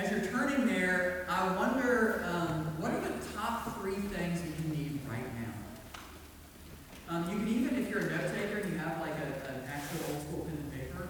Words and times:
as 0.00 0.10
you're 0.10 0.32
turning 0.32 0.66
there, 0.66 1.26
I 1.28 1.54
wonder 1.56 2.24
um, 2.26 2.64
what 2.80 2.90
are 2.92 3.00
the 3.00 3.12
top 3.36 3.78
three 3.78 4.00
things 4.16 4.40
that 4.40 4.48
you 4.48 4.74
need 4.74 5.00
right 5.06 5.28
now? 5.36 5.52
Um, 7.10 7.28
you 7.30 7.36
can 7.36 7.48
even, 7.48 7.76
if 7.76 7.90
you're 7.90 8.00
a 8.00 8.10
note 8.10 8.32
taker 8.34 8.58
and 8.58 8.72
you 8.72 8.78
have 8.78 8.98
like 9.00 9.12
a, 9.12 9.52
an 9.52 9.60
actual 9.68 10.14
old 10.14 10.22
school 10.22 10.40
pen 10.46 10.56
and 10.56 10.72
paper, 10.72 11.08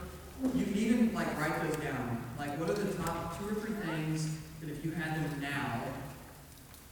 you 0.59 0.65
can 0.65 0.77
even 0.77 1.15
like 1.15 1.31
write 1.39 1.55
those 1.63 1.77
down. 1.77 2.25
Like, 2.37 2.59
what 2.59 2.69
are 2.71 2.75
the 2.75 2.93
top 3.05 3.39
two 3.39 3.49
or 3.51 3.55
three 3.61 3.75
things 3.87 4.37
that 4.61 4.69
if 4.69 4.85
you 4.85 4.91
had 4.91 5.15
them 5.15 5.41
now, 5.41 5.83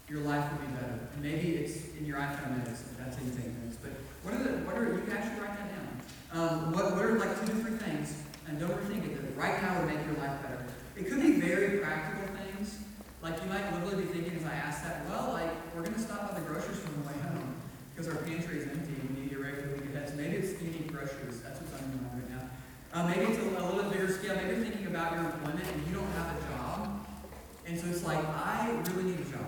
your 0.08 0.20
life 0.20 0.48
would 0.52 0.68
be 0.68 0.72
better? 0.74 1.00
And 1.14 1.22
maybe 1.22 1.56
it's 1.56 1.96
in 1.98 2.06
your 2.06 2.18
iPhone 2.18 2.58
notes, 2.58 2.82
if 2.82 2.96
that's 2.96 3.18
you 3.18 3.32
notes. 3.64 3.76
But 3.82 3.90
what 4.22 4.34
are 4.34 4.42
the, 4.44 4.50
what 4.62 4.76
are, 4.76 4.84
you 4.84 5.00
can 5.00 5.16
actually 5.16 5.40
write 5.40 5.58
that 5.58 5.68
down. 5.74 5.88
Um, 6.30 6.72
what, 6.72 6.94
what 6.94 7.04
are 7.04 7.18
like 7.18 7.40
two 7.40 7.46
to 7.46 7.58
three 7.58 7.76
things, 7.78 8.22
and 8.46 8.60
don't 8.60 8.70
overthink 8.70 9.04
it, 9.04 9.20
that 9.20 9.36
right 9.36 9.60
now 9.60 9.80
would 9.80 9.92
make 9.92 10.04
your 10.06 10.14
life? 10.14 10.37
It 10.98 11.06
could 11.08 11.22
be 11.22 11.40
very 11.40 11.78
practical 11.78 12.26
things. 12.34 12.78
Like 13.22 13.40
you 13.42 13.48
might 13.48 13.72
literally 13.72 14.04
be 14.04 14.12
thinking 14.12 14.34
as 14.36 14.44
I 14.44 14.54
ask 14.54 14.82
that, 14.82 15.06
well, 15.08 15.30
like, 15.32 15.50
we're 15.74 15.82
going 15.82 15.94
to 15.94 16.00
stop 16.00 16.28
by 16.28 16.40
the 16.40 16.44
grocery 16.44 16.74
store 16.74 16.90
on 16.90 17.02
the 17.02 17.08
way 17.08 17.18
home 17.22 17.54
because 17.94 18.12
our 18.12 18.20
pantry 18.22 18.58
is 18.58 18.68
empty 18.68 18.98
and 18.98 19.10
we 19.10 19.22
need 19.22 19.30
to 19.30 19.36
get 19.36 19.44
ready 19.44 19.62
for 19.62 19.68
the 19.68 19.74
week 19.74 19.88
maybe 20.18 20.36
it's 20.42 20.60
need 20.60 20.90
groceries. 20.90 21.40
That's 21.46 21.62
what's 21.62 21.72
on 21.78 21.86
your 21.94 22.02
mind 22.02 22.26
right 22.26 22.30
now. 22.34 22.44
Uh, 22.90 23.06
maybe 23.06 23.30
it's 23.30 23.38
a, 23.38 23.46
a 23.46 23.64
little 23.70 23.86
bit 23.86 23.94
bigger 23.94 24.10
scale. 24.10 24.34
Maybe 24.34 24.50
you're 24.50 24.64
thinking 24.66 24.86
about 24.90 25.14
your 25.14 25.22
employment 25.30 25.62
and 25.62 25.78
you 25.86 25.94
don't 25.94 26.10
have 26.18 26.34
a 26.34 26.38
job. 26.50 27.06
And 27.64 27.78
so 27.78 27.86
it's 27.86 28.02
like, 28.02 28.18
I 28.18 28.74
really 28.90 29.14
need 29.14 29.22
a 29.22 29.30
job. 29.30 29.46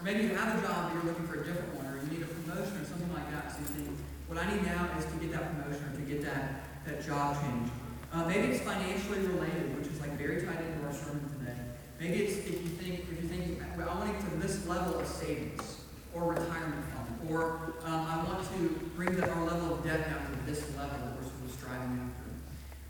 Or 0.00 0.02
maybe 0.02 0.24
you 0.24 0.32
have 0.32 0.56
a 0.56 0.62
job, 0.64 0.88
but 0.88 0.96
you're 0.96 1.12
looking 1.12 1.28
for 1.28 1.42
a 1.42 1.44
different 1.44 1.76
one, 1.76 1.84
or 1.84 2.00
you 2.00 2.08
need 2.08 2.24
a 2.24 2.30
promotion 2.40 2.80
or 2.80 2.86
something 2.88 3.12
like 3.12 3.28
that. 3.36 3.52
So 3.52 3.60
you 3.60 3.68
think, 3.76 3.92
what 4.32 4.40
I 4.40 4.48
need 4.48 4.64
now 4.64 4.88
is 4.96 5.04
to 5.04 5.16
get 5.20 5.32
that 5.36 5.52
promotion 5.52 5.84
or 5.84 5.92
to 5.92 6.04
get 6.08 6.24
that, 6.24 6.64
that 6.88 7.04
job 7.04 7.36
change. 7.44 7.68
Uh, 8.12 8.24
maybe 8.24 8.56
it's 8.56 8.64
financially 8.64 9.20
related, 9.28 9.76
which 9.76 9.87
like 10.08 10.18
very 10.18 10.42
tied 10.42 10.60
into 10.64 10.86
our 10.86 10.92
sermon 10.92 11.28
today. 11.38 11.56
Maybe 12.00 12.24
it's 12.24 12.38
if 12.38 12.62
you 12.62 12.68
think 12.80 13.00
if 13.00 13.12
you're 13.12 13.30
thinking, 13.30 13.62
well, 13.76 13.90
I 13.90 13.94
want 13.98 14.06
to 14.06 14.24
get 14.24 14.32
to 14.32 14.36
this 14.46 14.66
level 14.66 14.98
of 14.98 15.06
savings 15.06 15.82
or 16.14 16.32
retirement 16.32 16.84
fund, 16.94 17.30
or 17.30 17.74
um, 17.84 18.06
I 18.08 18.24
want 18.24 18.40
to 18.40 18.90
bring 18.96 19.16
the, 19.16 19.28
our 19.28 19.44
level 19.44 19.74
of 19.74 19.84
debt 19.84 20.08
down 20.08 20.24
to 20.24 20.50
this 20.50 20.64
level 20.76 20.96
that 20.96 21.12
we're 21.20 21.52
striving 21.52 22.00
after. 22.00 22.28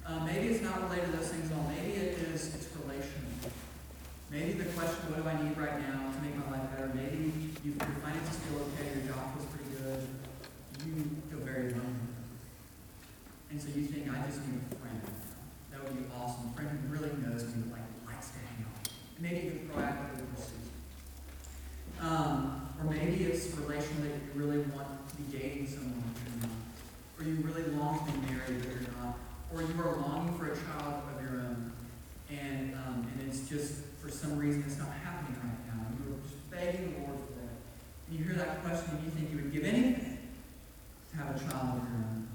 Uh, 0.07 0.25
maybe 0.25 0.55
it's 0.55 0.63
not 0.63 0.83
related 0.85 1.11
to 1.11 1.17
those 1.19 1.29
things 1.29 1.51
at 1.51 1.57
all. 1.57 1.67
Maybe 1.69 1.95
it 1.99 2.19
is 2.33 2.55
it's 2.55 2.69
relational. 2.77 3.51
Maybe 4.31 4.53
the 4.53 4.69
question, 4.77 5.09
what 5.09 5.25
do 5.25 5.29
I 5.29 5.43
need 5.43 5.57
right 5.57 5.81
now 5.81 6.13
to 6.13 6.19
make 6.21 6.37
my 6.37 6.53
life 6.53 6.71
better? 6.71 6.93
Maybe 6.95 7.33
you, 7.65 7.73
your 7.73 7.97
finances 8.05 8.37
feel 8.45 8.61
okay, 8.77 8.93
your 8.93 9.09
job 9.09 9.33
feels 9.35 9.49
pretty 9.49 9.73
good, 9.81 10.05
you 10.85 10.93
feel 11.33 11.41
very 11.41 11.73
lonely. 11.73 12.13
And 13.51 13.61
so 13.61 13.69
you 13.75 13.89
think, 13.89 14.13
I 14.13 14.21
just 14.29 14.45
need 14.45 14.61
a 14.61 14.77
friend. 14.77 15.18
That 15.79 15.95
would 15.95 16.09
be 16.09 16.15
awesome. 16.15 16.51
A 16.51 16.57
friend 16.57 16.71
who 16.71 16.93
really 16.93 17.11
knows 17.23 17.45
me, 17.45 17.63
like 17.71 17.83
likes 18.07 18.31
to 18.31 18.39
hang 18.39 18.67
out. 18.67 18.89
Maybe 19.21 19.47
even 19.47 19.71
proactively 19.71 20.27
pursue. 20.35 20.59
Um, 22.01 22.69
or 22.79 22.91
maybe 22.91 23.25
it's 23.25 23.55
relational 23.57 24.03
that 24.03 24.15
you 24.15 24.31
really 24.35 24.59
want 24.59 24.89
to 25.09 25.17
be 25.17 25.39
dating 25.39 25.67
someone 25.69 26.03
but 26.03 26.23
you're 26.27 26.43
not. 26.43 26.59
Or 27.19 27.23
you 27.25 27.37
really 27.47 27.71
long 27.79 28.07
to 28.07 28.13
be 28.13 28.19
married 28.27 28.59
but 28.59 28.71
you're 28.71 28.91
not. 28.99 29.19
Or 29.55 29.63
you 29.63 29.81
are 29.81 29.97
longing 30.03 30.37
for 30.37 30.51
a 30.51 30.57
child 30.57 31.03
of 31.15 31.23
your 31.23 31.41
own. 31.43 31.73
And, 32.31 32.75
um, 32.75 33.07
and 33.15 33.29
it's 33.29 33.49
just, 33.49 33.85
for 34.03 34.11
some 34.11 34.37
reason, 34.37 34.65
it's 34.67 34.79
not 34.79 34.91
happening 35.05 35.39
right 35.41 35.67
now. 35.69 35.87
You're 36.05 36.19
just 36.23 36.51
begging 36.51 36.93
the 36.93 37.07
Lord 37.07 37.21
for 37.23 37.39
it. 37.39 37.55
And 38.09 38.19
you 38.19 38.25
hear 38.25 38.35
that 38.35 38.63
question 38.65 38.97
and 38.97 39.05
you 39.05 39.11
think 39.11 39.31
you 39.31 39.37
would 39.37 39.53
give 39.53 39.65
anything 39.65 40.19
to 41.13 41.17
have 41.17 41.37
a 41.37 41.39
child 41.39 41.81
of 41.81 41.89
your 41.89 42.03
own. 42.03 42.29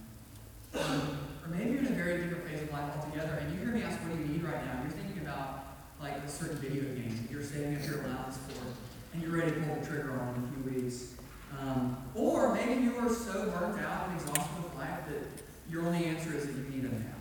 Um, 0.75 1.17
or 1.43 1.49
maybe 1.51 1.71
you're 1.71 1.79
in 1.79 1.87
a 1.87 1.95
very 1.95 2.23
different 2.23 2.47
phase 2.47 2.61
of 2.61 2.71
life 2.71 2.95
altogether, 2.95 3.35
and 3.41 3.51
you 3.53 3.59
hear 3.59 3.75
me 3.75 3.83
ask, 3.83 3.99
what 4.01 4.15
do 4.15 4.21
you 4.21 4.27
need 4.29 4.43
right 4.43 4.65
now? 4.65 4.81
You're 4.81 4.91
thinking 4.91 5.21
about 5.21 5.65
like 6.01 6.17
a 6.17 6.27
certain 6.27 6.57
video 6.57 6.83
game 6.83 7.19
that 7.21 7.31
you're 7.31 7.43
saving 7.43 7.75
up 7.75 7.85
your 7.85 8.01
allowance 8.03 8.37
for, 8.47 8.65
and 9.13 9.21
you're 9.21 9.31
ready 9.31 9.51
to 9.51 9.59
pull 9.61 9.75
the 9.75 9.85
trigger 9.85 10.19
on 10.19 10.35
in 10.35 10.43
a 10.43 10.71
few 10.71 10.81
weeks. 10.81 11.13
Um, 11.59 11.97
or 12.15 12.53
maybe 12.53 12.81
you 12.81 12.97
are 12.97 13.09
so 13.09 13.51
burnt 13.51 13.79
out 13.85 14.09
and 14.09 14.19
exhausted 14.19 14.63
with 14.63 14.75
life 14.75 15.05
that 15.07 15.43
your 15.69 15.85
only 15.85 16.05
answer 16.05 16.35
is 16.35 16.47
that 16.47 16.55
you 16.55 16.63
need 16.63 16.85
a 16.85 16.93
nap. 16.93 17.19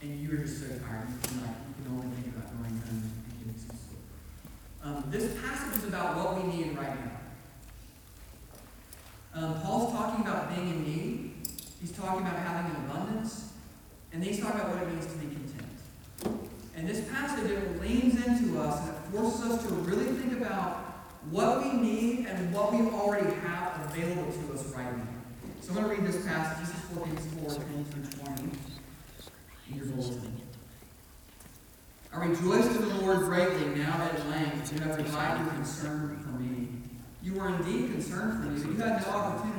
And 0.00 0.20
you're 0.20 0.38
just 0.38 0.60
so 0.60 0.66
tired, 0.68 1.08
you 1.08 1.28
can, 1.28 1.42
like, 1.42 1.56
you 1.68 1.84
can 1.84 1.92
only 1.92 2.08
think 2.16 2.34
about 2.34 2.48
going 2.56 2.70
home 2.70 3.02
and 3.02 3.38
getting 3.44 3.60
some 3.60 3.76
sleep. 3.76 4.02
Um, 4.82 5.04
this 5.10 5.36
passage 5.42 5.82
is 5.82 5.88
about 5.88 6.16
what 6.16 6.42
we 6.42 6.56
need 6.56 6.78
right 6.78 6.96
now. 7.04 7.10
Um, 9.34 9.60
Paul's 9.60 9.92
talking 9.92 10.24
about 10.24 10.54
being 10.54 10.68
in 10.70 10.84
need. 10.84 11.27
He's 11.80 11.92
talking 11.92 12.20
about 12.20 12.36
having 12.36 12.74
an 12.74 12.90
abundance. 12.90 13.52
And 14.12 14.22
then 14.22 14.30
he's 14.30 14.40
talking 14.40 14.60
about 14.60 14.74
what 14.74 14.82
it 14.82 14.92
means 14.92 15.06
to 15.06 15.18
be 15.18 15.26
content. 15.26 16.48
And 16.76 16.88
this 16.88 17.08
passage, 17.10 17.50
it 17.50 17.80
leans 17.80 18.14
into 18.24 18.60
us 18.60 18.80
and 18.80 18.90
it 18.90 19.00
forces 19.12 19.50
us 19.50 19.66
to 19.66 19.72
really 19.74 20.06
think 20.18 20.40
about 20.40 20.84
what 21.30 21.62
we 21.62 21.72
need 21.72 22.26
and 22.26 22.54
what 22.54 22.72
we 22.72 22.80
already 22.88 23.34
have 23.40 23.90
available 23.90 24.32
to 24.32 24.54
us 24.54 24.64
right 24.74 24.96
now. 24.96 25.04
So 25.60 25.70
I'm 25.70 25.74
going 25.74 25.88
to 25.88 26.02
read 26.02 26.12
this 26.12 26.24
passage. 26.24 26.66
This 26.66 26.76
is 26.76 26.82
Philippians 26.84 27.56
4, 27.56 27.64
10 27.64 27.84
through 27.84 28.24
20. 28.24 28.42
In 29.70 29.76
your. 29.76 29.84
I 32.10 32.24
rejoice 32.24 32.66
in 32.74 32.88
the 32.88 32.94
Lord 33.02 33.18
greatly 33.18 33.66
now 33.76 33.98
that 33.98 34.14
at 34.14 34.26
length 34.30 34.72
you 34.72 34.80
have 34.80 34.96
revived 34.96 35.44
your 35.44 35.52
concern 35.52 36.18
for 36.22 36.30
me. 36.40 36.68
You 37.22 37.34
were 37.34 37.48
indeed 37.48 37.92
concerned 37.92 38.42
for 38.42 38.50
me, 38.50 38.62
but 38.62 38.72
you 38.72 38.78
had 38.78 39.02
no 39.02 39.08
opportunity. 39.12 39.57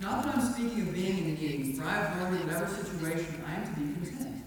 Not 0.00 0.24
that 0.24 0.36
I'm 0.36 0.52
speaking 0.52 0.82
of 0.82 0.94
being 0.94 1.18
in 1.18 1.34
need, 1.34 1.76
for 1.76 1.84
I 1.84 1.94
have 1.94 2.22
learned 2.22 2.40
in 2.40 2.46
whatever 2.46 2.72
situation 2.72 3.42
I 3.44 3.54
am 3.54 3.64
to 3.64 3.80
be 3.80 3.94
content. 3.94 4.44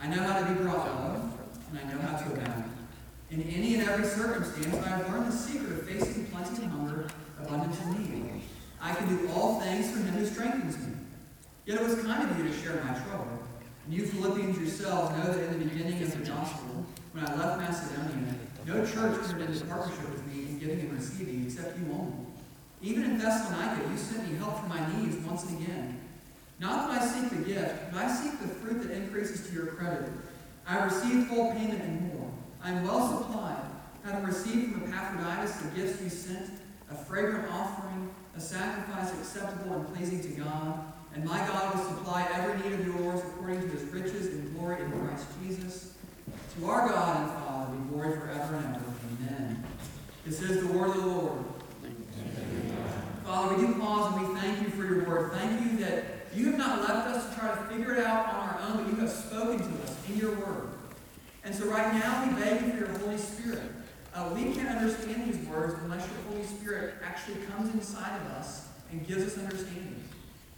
I 0.00 0.06
know 0.08 0.22
how 0.22 0.40
to 0.40 0.52
be 0.52 0.62
brought 0.62 0.86
low, 0.86 1.30
and 1.70 1.78
I 1.78 1.84
know 1.90 2.00
how 2.02 2.18
to 2.18 2.32
abound. 2.34 2.64
In 3.30 3.42
any 3.42 3.76
and 3.76 3.88
every 3.88 4.04
circumstance, 4.04 4.74
I 4.84 4.88
have 4.88 5.08
learned 5.10 5.32
the 5.32 5.36
secret 5.36 5.70
of 5.70 5.88
facing 5.88 6.26
plenty 6.26 6.62
and 6.64 6.72
hunger, 6.72 7.06
abundance 7.40 7.80
and 7.80 7.98
need. 7.98 8.42
I 8.82 8.94
can 8.94 9.08
do 9.08 9.30
all 9.32 9.60
things 9.60 9.90
through 9.90 10.02
him 10.02 10.14
who 10.14 10.26
strengthens 10.26 10.76
me. 10.78 10.94
Yet 11.64 11.80
it 11.80 11.86
was 11.86 12.02
kind 12.02 12.28
of 12.28 12.36
you 12.38 12.44
to 12.44 12.52
share 12.60 12.82
my 12.84 12.92
trouble. 12.92 13.40
And 13.86 13.94
you 13.94 14.06
Philippians 14.06 14.58
yourselves 14.58 15.16
know 15.16 15.32
that 15.32 15.44
in 15.44 15.58
the 15.58 15.64
beginning 15.64 16.02
of 16.02 16.10
the 16.12 16.30
gospel, 16.30 16.84
when 17.12 17.26
I 17.26 17.34
left 17.36 17.60
Macedonia, 17.60 18.34
no 18.66 18.84
church 18.84 19.18
entered 19.30 19.48
into 19.48 19.64
partnership 19.64 20.10
with 20.10 20.26
me 20.26 20.42
in 20.42 20.58
giving 20.58 20.80
and 20.80 20.92
receiving 20.92 21.44
except 21.46 21.78
you 21.78 21.86
only. 21.92 22.29
Even 22.82 23.04
in 23.04 23.18
Thessalonica, 23.18 23.88
you 23.90 23.96
sent 23.96 24.28
me 24.28 24.36
help 24.38 24.60
for 24.60 24.66
my 24.66 24.80
needs 24.96 25.16
once 25.26 25.44
again. 25.44 26.00
Not 26.58 26.88
that 26.88 27.02
I 27.02 27.06
seek 27.06 27.30
the 27.30 27.44
gift, 27.44 27.92
but 27.92 28.04
I 28.04 28.14
seek 28.14 28.38
the 28.40 28.48
fruit 28.48 28.82
that 28.82 28.92
increases 28.92 29.46
to 29.48 29.54
your 29.54 29.66
credit. 29.66 30.10
I 30.66 30.84
received 30.84 31.28
full 31.28 31.52
payment 31.52 31.82
and 31.82 32.14
more. 32.14 32.30
I 32.62 32.72
am 32.72 32.84
well 32.84 33.18
supplied, 33.18 33.64
having 34.04 34.24
received 34.24 34.72
from 34.72 34.92
Epaphroditus 34.92 35.56
the 35.56 35.80
gifts 35.80 36.02
you 36.02 36.08
sent, 36.08 36.50
a 36.90 36.94
fragrant 36.94 37.50
offering, 37.50 38.10
a 38.36 38.40
sacrifice 38.40 39.12
acceptable 39.12 39.76
and 39.76 39.94
pleasing 39.94 40.22
to 40.22 40.40
God. 40.40 40.84
And 41.14 41.24
my 41.24 41.38
God 41.38 41.74
will 41.74 41.84
supply 41.84 42.28
every 42.32 42.56
need 42.62 42.78
of 42.78 42.86
yours 42.86 43.20
according 43.20 43.62
to 43.62 43.68
his 43.68 43.82
riches 43.90 44.28
and 44.28 44.54
glory 44.54 44.82
in 44.82 44.92
Christ 44.92 45.26
Jesus. 45.42 45.94
To 46.56 46.66
our 46.66 46.88
God 46.88 47.16
and 47.16 47.30
Father 47.44 47.76
be 47.76 47.88
glory 47.90 48.16
forever 48.16 48.56
and 48.56 48.76
ever. 48.76 48.84
Amen. 49.28 49.64
This 50.24 50.40
is 50.42 50.66
the 50.66 50.72
word 50.72 50.90
of 50.90 50.96
the 50.96 51.06
Lord. 51.06 51.44
Father, 53.30 53.54
we 53.54 53.64
do 53.64 53.74
pause 53.74 54.12
and 54.12 54.28
we 54.28 54.40
thank 54.40 54.60
you 54.60 54.70
for 54.70 54.84
your 54.84 55.04
word. 55.04 55.30
Thank 55.34 55.64
you 55.64 55.78
that 55.84 56.26
you 56.34 56.46
have 56.46 56.58
not 56.58 56.80
left 56.80 57.06
us 57.06 57.28
to 57.28 57.38
try 57.38 57.54
to 57.54 57.62
figure 57.68 57.94
it 57.94 58.04
out 58.04 58.26
on 58.26 58.48
our 58.48 58.60
own, 58.66 58.82
but 58.82 58.92
you 58.92 58.96
have 58.96 59.08
spoken 59.08 59.58
to 59.58 59.82
us 59.84 59.96
in 60.08 60.16
your 60.16 60.34
word. 60.34 60.70
And 61.44 61.54
so 61.54 61.66
right 61.66 61.94
now 61.94 62.26
we 62.26 62.42
beg 62.42 62.60
you 62.60 62.72
for 62.72 62.78
your 62.78 62.98
Holy 62.98 63.16
Spirit. 63.16 63.62
Uh, 64.12 64.30
we 64.34 64.52
can't 64.52 64.76
understand 64.76 65.32
these 65.32 65.46
words 65.46 65.76
unless 65.84 66.04
your 66.08 66.32
Holy 66.32 66.44
Spirit 66.44 66.94
actually 67.04 67.36
comes 67.46 67.72
inside 67.72 68.20
of 68.20 68.32
us 68.32 68.66
and 68.90 69.06
gives 69.06 69.22
us 69.22 69.38
understanding. 69.38 70.02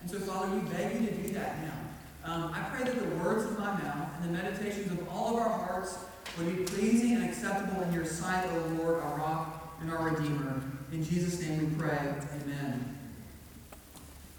And 0.00 0.10
so, 0.10 0.18
Father, 0.20 0.56
we 0.56 0.60
beg 0.70 0.98
you 0.98 1.08
to 1.08 1.14
do 1.14 1.28
that 1.34 1.58
now. 1.60 2.32
Um, 2.32 2.54
I 2.54 2.60
pray 2.74 2.84
that 2.84 2.98
the 2.98 3.16
words 3.16 3.44
of 3.44 3.58
my 3.58 3.66
mouth 3.66 4.08
and 4.22 4.34
the 4.34 4.42
meditations 4.42 4.90
of 4.98 5.06
all 5.10 5.36
of 5.36 5.42
our 5.42 5.58
hearts 5.58 5.98
would 6.38 6.56
be 6.56 6.64
pleasing 6.64 7.16
and 7.16 7.24
acceptable 7.24 7.82
in 7.82 7.92
your 7.92 8.06
sight, 8.06 8.48
O 8.50 8.82
Lord, 8.82 9.02
our 9.02 9.18
rock 9.18 9.76
and 9.82 9.90
our 9.92 10.08
Redeemer. 10.08 10.62
In 10.92 11.02
Jesus' 11.02 11.40
name 11.40 11.58
we 11.58 11.74
pray. 11.82 11.96
Amen. 12.42 12.98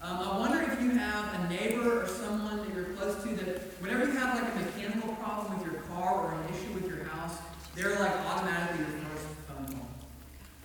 Um, 0.00 0.18
I 0.18 0.38
wonder 0.38 0.62
if 0.62 0.80
you 0.80 0.90
have 0.90 1.40
a 1.40 1.48
neighbor 1.48 2.04
or 2.04 2.06
someone 2.06 2.58
that 2.58 2.72
you're 2.72 2.94
close 2.94 3.20
to 3.24 3.28
that 3.44 3.58
whenever 3.82 4.04
you 4.04 4.12
have 4.12 4.40
like 4.40 4.54
a 4.54 4.58
mechanical 4.60 5.14
problem 5.16 5.58
with 5.58 5.66
your 5.66 5.82
car 5.82 6.26
or 6.26 6.34
an 6.34 6.54
issue 6.54 6.72
with 6.74 6.86
your 6.86 7.06
house, 7.06 7.38
they're 7.74 7.98
like 7.98 8.12
automatically 8.26 8.86
your 8.86 9.00
first 9.02 9.26
phone 9.48 9.66
call. 9.66 9.88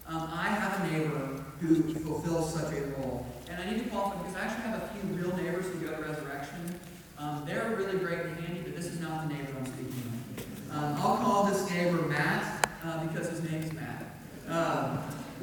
Um, 0.06 0.30
I 0.32 0.50
have 0.50 0.80
a 0.80 0.92
neighbor 0.92 1.44
who 1.60 1.82
fulfills 1.96 2.54
such 2.54 2.72
a 2.72 2.82
role. 3.00 3.26
And 3.50 3.60
I 3.60 3.72
need 3.72 3.84
to 3.84 3.90
qualify 3.90 4.22
because 4.22 4.36
I 4.36 4.42
actually 4.42 4.70
have 4.70 4.84
a 4.84 4.88
few 4.90 5.18
real 5.18 5.36
neighbors 5.38 5.66
who 5.66 5.80
go 5.80 5.96
to 5.96 6.04
Resurrection. 6.04 6.80
Um, 7.18 7.46
they're 7.48 7.76
really 7.76 7.98
great 7.98 8.20
and 8.20 8.40
handy, 8.42 8.62
but 8.62 8.76
this 8.76 8.86
is 8.86 9.00
not 9.00 9.28
the 9.28 9.34
neighbor 9.34 9.54
I'm 9.58 9.66
speaking 9.66 10.04
of. 10.70 10.78
Um, 10.78 10.94
I'll 10.98 11.18
call 11.18 11.46
this 11.46 11.68
neighbor 11.72 12.04
Matt 12.04 12.70
uh, 12.86 13.08
because 13.08 13.30
his 13.30 13.42
name 13.50 13.64
is 13.64 13.74
Matt. 13.74 14.06
Um, 14.48 15.00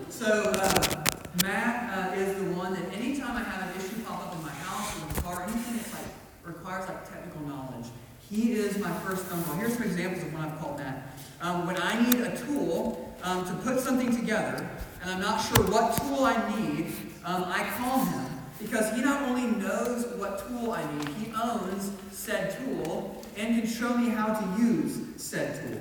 so, 0.08 0.53
uh, 0.55 1.05
Matt 1.43 2.14
uh, 2.14 2.17
is 2.17 2.37
the 2.37 2.50
one 2.53 2.73
that 2.75 2.93
anytime 2.94 3.37
I 3.37 3.43
have 3.43 3.69
an 3.69 3.81
issue 3.81 4.03
pop 4.05 4.26
up 4.26 4.35
in 4.35 4.43
my 4.43 4.50
house 4.50 4.97
or 5.03 5.12
the 5.12 5.20
car, 5.20 5.43
anything 5.43 5.76
that 5.76 5.93
like 5.93 6.12
requires 6.44 6.88
like 6.88 7.08
technical 7.08 7.43
knowledge, 7.43 7.87
he 8.29 8.53
is 8.53 8.79
my 8.79 8.93
first 9.00 9.25
phone 9.26 9.43
call. 9.44 9.55
Here's 9.56 9.75
some 9.75 9.82
examples 9.82 10.23
of 10.23 10.32
when 10.32 10.43
I've 10.43 10.58
called 10.58 10.79
Matt. 10.79 11.19
Um, 11.41 11.67
when 11.67 11.76
I 11.81 12.00
need 12.00 12.20
a 12.20 12.37
tool 12.37 13.14
um, 13.23 13.44
to 13.47 13.53
put 13.62 13.81
something 13.81 14.14
together, 14.17 14.69
and 15.03 15.11
I'm 15.11 15.20
not 15.20 15.38
sure 15.38 15.64
what 15.67 15.97
tool 15.99 16.25
I 16.25 16.35
need, 16.56 16.93
um, 17.25 17.44
I 17.47 17.69
call 17.79 18.05
him 18.05 18.26
because 18.58 18.93
he 18.94 19.03
not 19.03 19.23
only 19.23 19.47
knows 19.58 20.06
what 20.17 20.47
tool 20.49 20.73
I 20.73 20.82
need, 20.97 21.08
he 21.11 21.32
owns 21.41 21.93
said 22.11 22.56
tool 22.58 23.23
and 23.37 23.61
can 23.61 23.70
show 23.70 23.97
me 23.97 24.08
how 24.08 24.32
to 24.32 24.62
use 24.62 24.99
said 25.17 25.61
tool. 25.62 25.81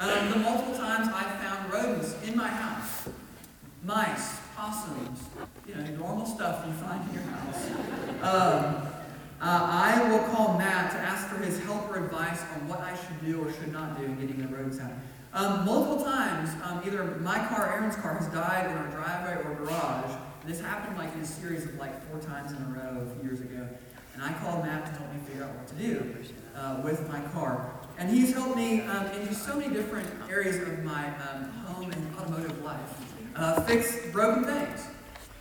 Um, 0.00 0.30
the 0.30 0.38
multiple 0.38 0.76
times 0.76 1.08
I've 1.08 1.40
found 1.40 1.72
rodents 1.72 2.14
in 2.24 2.36
my 2.36 2.48
house, 2.48 3.08
mice, 3.88 4.36
possums, 4.54 5.24
you 5.66 5.74
know, 5.74 5.82
normal 5.96 6.26
stuff 6.26 6.62
you 6.66 6.72
find 6.74 7.08
in 7.08 7.14
your 7.14 7.22
house. 7.22 7.70
Um, 8.20 8.86
uh, 9.40 9.40
I 9.40 10.10
will 10.10 10.18
call 10.28 10.58
Matt 10.58 10.92
to 10.92 10.98
ask 10.98 11.26
for 11.28 11.42
his 11.42 11.58
help 11.64 11.90
or 11.90 12.04
advice 12.04 12.42
on 12.54 12.68
what 12.68 12.80
I 12.80 12.94
should 12.94 13.24
do 13.24 13.40
or 13.40 13.50
should 13.50 13.72
not 13.72 13.98
do 13.98 14.04
in 14.04 14.20
getting 14.20 14.42
the 14.42 14.48
rodents 14.48 14.78
out. 14.78 14.92
Um, 15.32 15.64
multiple 15.64 16.04
times, 16.04 16.50
um, 16.64 16.82
either 16.84 17.02
my 17.22 17.38
car, 17.46 17.66
or 17.66 17.72
Aaron's 17.72 17.96
car, 17.96 18.18
has 18.18 18.26
died 18.26 18.70
in 18.70 18.76
our 18.76 18.88
driveway 18.88 19.42
or 19.42 19.54
garage. 19.54 20.12
This 20.44 20.60
happened 20.60 20.98
like 20.98 21.14
in 21.14 21.20
a 21.20 21.26
series 21.26 21.64
of 21.64 21.74
like 21.76 22.02
four 22.10 22.20
times 22.20 22.52
in 22.52 22.58
a 22.58 22.66
row 22.66 23.00
a 23.00 23.14
few 23.14 23.22
years 23.22 23.40
ago. 23.40 23.66
And 24.12 24.22
I 24.22 24.34
called 24.34 24.66
Matt 24.66 24.84
to 24.84 24.92
help 25.00 25.14
me 25.14 25.20
figure 25.26 25.44
out 25.44 25.54
what 25.54 25.66
to 25.68 25.74
do 25.76 26.14
uh, 26.54 26.82
with 26.84 27.08
my 27.08 27.20
car. 27.32 27.72
And 27.96 28.10
he's 28.10 28.34
helped 28.34 28.56
me 28.56 28.82
um, 28.82 29.06
in 29.12 29.32
so 29.32 29.58
many 29.58 29.72
different 29.72 30.06
areas 30.28 30.56
of 30.56 30.84
my 30.84 31.06
um, 31.30 31.44
home 31.64 31.90
and 31.90 32.16
automotive 32.16 32.62
life 32.62 33.07
uh, 33.38 33.60
fix 33.62 34.06
broken 34.12 34.44
things. 34.44 34.86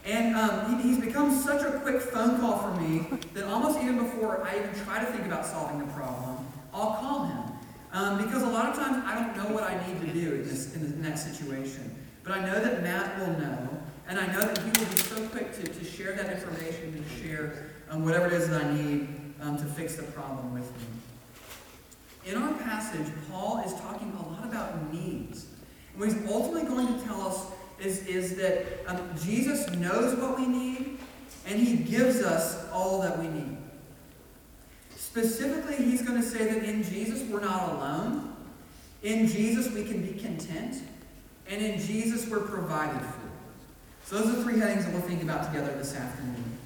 And 0.05 0.35
um, 0.35 0.77
he, 0.77 0.88
he's 0.88 0.99
become 0.99 1.38
such 1.38 1.63
a 1.63 1.79
quick 1.79 1.99
phone 2.01 2.39
call 2.39 2.59
for 2.59 2.79
me 2.79 3.07
that 3.33 3.44
almost 3.45 3.79
even 3.79 3.97
before 3.97 4.45
I 4.45 4.57
even 4.57 4.73
try 4.85 4.99
to 4.99 5.05
think 5.07 5.25
about 5.25 5.45
solving 5.45 5.79
the 5.79 5.91
problem, 5.94 6.47
I'll 6.73 6.94
call 6.95 7.25
him. 7.25 7.44
Um, 7.91 8.23
because 8.23 8.44
a 8.44 8.49
lot 8.49 8.67
of 8.67 8.75
times 8.75 9.03
I 9.05 9.15
don't 9.15 9.35
know 9.35 9.53
what 9.53 9.63
I 9.63 9.85
need 9.88 9.99
to 10.01 10.13
do 10.13 10.35
in 10.35 10.47
this, 10.47 10.75
in 10.75 10.81
the 10.81 10.97
next 11.09 11.23
situation. 11.23 11.94
But 12.23 12.33
I 12.33 12.45
know 12.45 12.59
that 12.59 12.83
Matt 12.83 13.19
will 13.19 13.39
know, 13.39 13.69
and 14.07 14.19
I 14.19 14.27
know 14.27 14.41
that 14.41 14.57
he 14.57 14.65
will 14.65 14.91
be 14.91 14.97
so 14.97 15.27
quick 15.29 15.53
to, 15.53 15.63
to 15.63 15.85
share 15.85 16.13
that 16.13 16.31
information 16.31 16.94
and 16.94 17.05
share 17.21 17.65
um, 17.89 18.05
whatever 18.05 18.27
it 18.27 18.33
is 18.33 18.49
that 18.49 18.63
I 18.63 18.73
need 18.73 19.07
um, 19.41 19.57
to 19.57 19.63
fix 19.63 19.95
the 19.95 20.03
problem 20.03 20.53
with 20.53 20.69
me. 20.77 22.31
In 22.31 22.38
our 22.38 22.53
passage, 22.55 23.07
Paul 23.31 23.63
is 23.65 23.73
talking 23.75 24.11
a 24.19 24.29
lot 24.29 24.44
about 24.44 24.94
needs. 24.94 25.47
And 25.94 26.01
what 26.01 26.09
he's 26.11 26.29
ultimately 26.29 26.67
going 26.67 26.88
to 26.88 27.05
tell 27.05 27.21
us 27.21 27.47
is, 27.79 28.06
is 28.07 28.35
that 28.35 28.65
um, 28.88 29.09
Jesus 29.24 29.69
knows 29.71 30.15
what 30.15 30.38
we 30.38 30.47
need, 30.47 30.97
and 31.45 31.59
he 31.59 31.77
gives 31.77 32.21
us 32.21 32.68
all 32.71 33.01
that 33.01 33.18
we 33.19 33.27
need. 33.27 33.57
Specifically, 34.95 35.77
he's 35.77 36.01
going 36.01 36.21
to 36.21 36.27
say 36.27 36.45
that 36.45 36.63
in 36.63 36.83
Jesus 36.83 37.24
we're 37.29 37.41
not 37.41 37.74
alone. 37.74 38.35
In 39.03 39.27
Jesus 39.27 39.71
we 39.71 39.83
can 39.83 40.01
be 40.01 40.19
content. 40.19 40.83
And 41.50 41.62
in 41.62 41.79
Jesus 41.79 42.27
we're 42.27 42.41
provided 42.41 43.01
for. 43.01 43.21
So 44.06 44.21
those 44.21 44.38
are 44.38 44.44
three 44.44 44.59
headings 44.59 44.85
that 44.85 44.94
we'll 44.94 45.01
think 45.01 45.23
about 45.23 45.45
together 45.45 45.73
this 45.75 45.95
afternoon. 45.95 46.57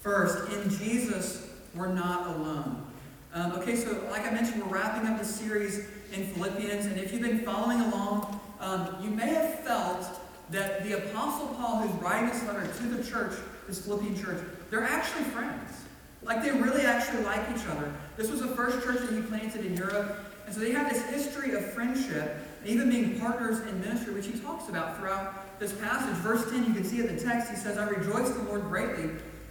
First, 0.00 0.50
in 0.52 0.70
Jesus 0.70 1.48
we're 1.74 1.92
not 1.92 2.36
alone. 2.36 2.84
Um, 3.32 3.52
okay, 3.52 3.76
so 3.76 3.92
like 4.10 4.26
I 4.26 4.30
mentioned, 4.30 4.62
we're 4.62 4.74
wrapping 4.74 5.08
up 5.08 5.18
the 5.18 5.24
series 5.24 5.86
in 6.12 6.26
Philippians, 6.26 6.86
and 6.86 6.98
if 6.98 7.12
you've 7.12 7.22
been 7.22 7.44
following 7.44 7.80
along, 7.80 8.40
um, 8.58 8.96
you 9.00 9.10
may 9.10 9.28
have 9.28 9.60
felt 9.60 10.19
that 10.50 10.84
the 10.84 10.98
Apostle 10.98 11.48
Paul, 11.48 11.78
who's 11.78 12.02
writing 12.02 12.28
this 12.28 12.44
letter 12.44 12.66
to 12.66 12.82
the 12.82 13.08
church, 13.08 13.32
this 13.66 13.84
Philippian 13.84 14.20
church, 14.20 14.38
they're 14.70 14.84
actually 14.84 15.24
friends. 15.24 15.84
Like 16.22 16.42
they 16.42 16.50
really 16.50 16.82
actually 16.82 17.22
like 17.24 17.40
each 17.54 17.66
other. 17.66 17.92
This 18.16 18.30
was 18.30 18.40
the 18.40 18.48
first 18.48 18.84
church 18.84 19.00
that 19.00 19.12
he 19.12 19.22
planted 19.22 19.64
in 19.64 19.76
Europe. 19.76 20.18
And 20.44 20.54
so 20.54 20.60
they 20.60 20.72
have 20.72 20.90
this 20.90 21.02
history 21.06 21.54
of 21.54 21.64
friendship 21.72 22.36
and 22.60 22.68
even 22.68 22.90
being 22.90 23.18
partners 23.20 23.60
in 23.60 23.80
ministry, 23.80 24.12
which 24.12 24.26
he 24.26 24.38
talks 24.38 24.68
about 24.68 24.98
throughout 24.98 25.58
this 25.60 25.72
passage. 25.72 26.14
Verse 26.16 26.50
10, 26.50 26.64
you 26.64 26.74
can 26.74 26.84
see 26.84 27.00
in 27.00 27.14
the 27.14 27.22
text, 27.22 27.50
he 27.50 27.56
says, 27.56 27.78
I 27.78 27.88
rejoice 27.88 28.30
the 28.30 28.42
Lord 28.42 28.62
greatly 28.62 29.10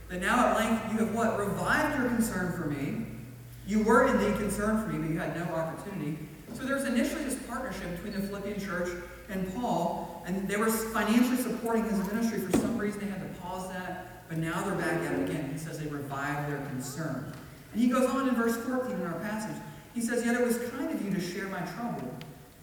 that 0.10 0.22
now 0.22 0.48
at 0.48 0.58
length 0.58 0.92
you 0.92 1.00
have 1.00 1.16
what? 1.16 1.40
Revived 1.40 1.98
your 1.98 2.10
concern 2.10 2.52
for 2.52 2.68
me. 2.68 3.06
You 3.66 3.84
were 3.84 4.08
indeed 4.08 4.40
concerned 4.40 4.84
for 4.84 4.92
me, 4.92 5.00
but 5.00 5.10
you 5.10 5.20
had 5.20 5.36
no 5.36 5.56
opportunity. 5.56 6.18
So 6.56 6.64
there 6.64 6.76
was 6.76 6.86
initially 6.86 7.24
this 7.24 7.36
partnership 7.48 7.92
between 7.92 8.14
the 8.14 8.28
Philippian 8.28 8.60
church 8.60 8.90
and 9.30 9.54
Paul, 9.56 10.24
and 10.26 10.48
they 10.48 10.58
were 10.58 10.70
financially 10.70 11.38
supporting 11.38 11.84
his 11.84 11.98
ministry. 12.12 12.40
For 12.40 12.58
some 12.58 12.78
reason, 12.78 13.02
they 13.02 13.08
had 13.08 13.22
to 13.22 13.40
pause 13.40 13.70
that, 13.70 14.28
but 14.28 14.38
now 14.38 14.64
they're 14.64 14.76
back 14.76 15.02
at 15.02 15.14
it 15.14 15.30
again. 15.30 15.50
He 15.52 15.60
says 15.60 15.80
they 15.80 15.88
revived 15.88 16.52
their 16.52 16.66
concern. 16.68 17.32
And 17.72 17.82
he 17.82 17.88
goes 17.88 18.10
on 18.10 18.28
in 18.28 18.36
verse 18.36 18.58
14 18.58 18.92
in 18.92 19.06
our 19.06 19.20
passage. 19.20 19.56
He 19.94 20.02
says, 20.02 20.26
Yet 20.26 20.40
it 20.40 20.46
was 20.46 20.58
kind 20.72 20.92
of 20.92 21.04
you 21.04 21.14
to 21.14 21.22
share 21.22 21.48
my 21.48 21.62
trouble. 21.62 22.16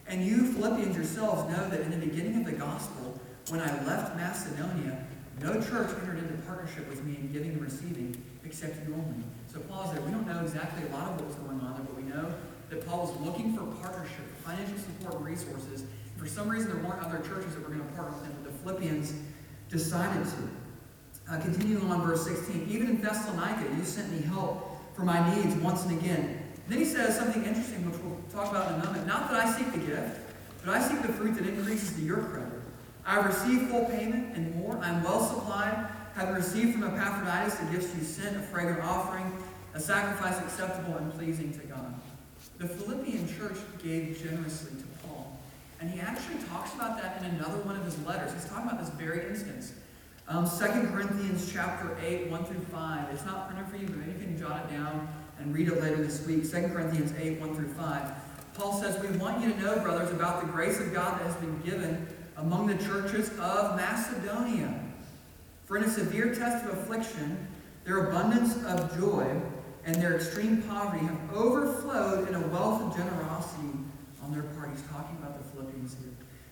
And 0.09 0.25
you, 0.25 0.52
Philippians 0.52 0.97
yourselves, 0.97 1.50
know 1.50 1.69
that 1.69 1.81
in 1.81 1.90
the 1.90 2.05
beginning 2.07 2.37
of 2.40 2.45
the 2.45 2.52
gospel, 2.52 3.21
when 3.49 3.61
I 3.61 3.85
left 3.85 4.17
Macedonia, 4.17 5.05
no 5.40 5.55
church 5.55 5.90
entered 6.00 6.19
into 6.19 6.35
partnership 6.47 6.88
with 6.88 7.05
me 7.05 7.17
in 7.17 7.33
giving 7.33 7.52
and 7.52 7.62
receiving 7.62 8.21
except 8.45 8.87
you 8.87 8.95
only. 8.95 9.25
So 9.52 9.61
Paul's 9.61 9.93
there. 9.93 10.00
We 10.02 10.11
don't 10.11 10.26
know 10.26 10.40
exactly 10.40 10.88
a 10.88 10.93
lot 10.93 11.11
of 11.11 11.21
what 11.21 11.26
was 11.26 11.37
going 11.37 11.61
on 11.61 11.75
there, 11.75 11.85
but 11.85 11.97
we 11.97 12.02
know 12.02 12.35
that 12.71 12.87
Paul 12.87 13.07
was 13.07 13.26
looking 13.26 13.57
for 13.57 13.64
partnership, 13.83 14.25
financial 14.45 14.79
support, 14.79 15.14
and 15.14 15.25
resources. 15.25 15.85
For 16.16 16.26
some 16.26 16.49
reason, 16.49 16.73
there 16.73 16.82
weren't 16.82 17.02
other 17.02 17.18
churches 17.18 17.54
that 17.54 17.62
were 17.62 17.75
going 17.75 17.87
to 17.87 17.94
partner 17.94 18.16
with 18.16 18.26
him, 18.26 18.37
but 18.42 18.52
the 18.52 18.58
Philippians 18.58 19.14
decided 19.68 20.25
to. 20.25 21.30
Uh, 21.30 21.40
continuing 21.40 21.90
on 21.90 22.06
verse 22.06 22.25
16, 22.25 22.68
even 22.70 22.88
in 22.88 23.02
Thessalonica, 23.02 23.75
you 23.76 23.85
sent 23.85 24.11
me 24.12 24.23
help 24.23 24.78
for 24.94 25.02
my 25.02 25.35
needs 25.35 25.54
once 25.56 25.85
and 25.85 25.99
again. 25.99 26.40
Then 26.68 26.78
he 26.78 26.85
says 26.85 27.16
something 27.16 27.44
interesting, 27.44 27.88
which 27.90 28.00
we'll 28.00 28.20
talk 28.32 28.50
about 28.50 28.73
in 28.73 28.80
a 28.80 28.85
moment. 28.85 29.06
Not 29.06 29.30
that 29.30 29.44
I 29.44 29.52
seek 29.52 29.73
the 29.73 29.78
gift, 29.78 30.20
but 30.64 30.75
I 30.75 30.80
seek 30.80 31.02
the 31.02 31.12
fruit 31.12 31.35
that 31.35 31.46
increases 31.46 31.92
to 31.94 32.00
your 32.00 32.18
credit. 32.18 32.52
I 33.04 33.14
have 33.14 33.26
received 33.26 33.70
full 33.70 33.85
payment 33.85 34.37
and 34.37 34.54
more. 34.56 34.78
I 34.82 34.88
am 34.88 35.02
well 35.04 35.25
supplied, 35.25 35.88
having 36.14 36.35
received 36.35 36.73
from 36.73 36.85
Epaphroditus 36.85 37.54
the 37.56 37.66
gifts 37.66 37.94
you 37.94 38.02
sent, 38.02 38.37
a 38.37 38.40
fragrant 38.40 38.82
offering, 38.82 39.30
a 39.75 39.80
sacrifice 39.80 40.38
acceptable 40.40 40.96
and 40.96 41.12
pleasing 41.14 41.52
to 41.52 41.66
God. 41.66 41.94
The 42.58 42.66
Philippian 42.66 43.28
church 43.37 43.58
gave 43.82 44.20
generously 44.20 44.73
to. 44.80 44.86
And 45.80 45.90
he 45.90 46.00
actually 46.00 46.42
talks 46.49 46.75
about 46.75 47.00
that 47.00 47.21
in 47.21 47.26
another 47.37 47.59
one 47.59 47.76
of 47.76 47.85
his 47.85 47.99
letters. 48.04 48.33
He's 48.33 48.47
talking 48.47 48.68
about 48.68 48.80
this 48.80 48.90
very 48.90 49.28
instance. 49.28 49.73
Um, 50.28 50.49
2 50.49 50.88
Corinthians 50.88 51.52
chapter 51.52 51.97
8, 52.04 52.30
1 52.30 52.45
through 52.47 52.64
5. 52.64 53.14
It's 53.14 53.25
not 53.25 53.49
printed 53.49 53.68
for 53.68 53.76
you, 53.76 53.87
but 53.87 53.99
maybe 53.99 54.12
you 54.12 54.26
can 54.26 54.38
jot 54.38 54.64
it 54.64 54.73
down 54.75 55.06
and 55.38 55.54
read 55.54 55.68
it 55.68 55.80
later 55.80 55.97
this 55.97 56.26
week. 56.26 56.50
2 56.50 56.68
Corinthians 56.68 57.12
8, 57.18 57.40
1 57.40 57.54
through 57.54 57.73
5. 57.75 58.11
Paul 58.54 58.80
says, 58.80 58.99
We 59.00 59.16
want 59.18 59.40
you 59.40 59.52
to 59.52 59.61
know, 59.61 59.78
brothers, 59.80 60.11
about 60.11 60.40
the 60.40 60.49
grace 60.50 60.80
of 60.80 60.92
God 60.92 61.21
that 61.21 61.26
has 61.26 61.37
been 61.37 61.61
given 61.61 62.06
among 62.38 62.66
the 62.66 62.76
churches 62.85 63.30
of 63.38 63.76
Macedonia. 63.76 64.80
For 65.66 65.76
in 65.76 65.85
a 65.85 65.90
severe 65.90 66.35
test 66.35 66.64
of 66.64 66.78
affliction, 66.78 67.47
their 67.85 68.09
abundance 68.09 68.56
of 68.64 68.99
joy 68.99 69.26
and 69.85 69.95
their 69.97 70.16
extreme 70.16 70.62
poverty 70.62 71.04
have 71.04 71.35
overflowed 71.35 72.28
in 72.28 72.35
a 72.35 72.47
wealth 72.49 72.83
of 72.83 72.97
generosity 72.97 73.78
on 74.25 74.33
their 74.33 74.42
part. 74.42 74.71
He's 74.71 74.83
talking 74.83 75.16
about 75.18 75.38
the. 75.38 75.46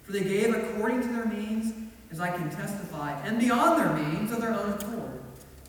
For 0.05 0.13
they 0.13 0.23
gave 0.23 0.55
according 0.55 1.03
to 1.03 1.09
their 1.09 1.27
means, 1.27 1.73
as 2.13 2.21
I 2.21 2.31
can 2.31 2.51
testify, 2.51 3.19
and 3.27 3.41
beyond 3.41 3.81
their 3.81 3.93
means 3.93 4.31
of 4.31 4.41
their 4.41 4.53
own 4.53 4.75
accord, 4.75 5.19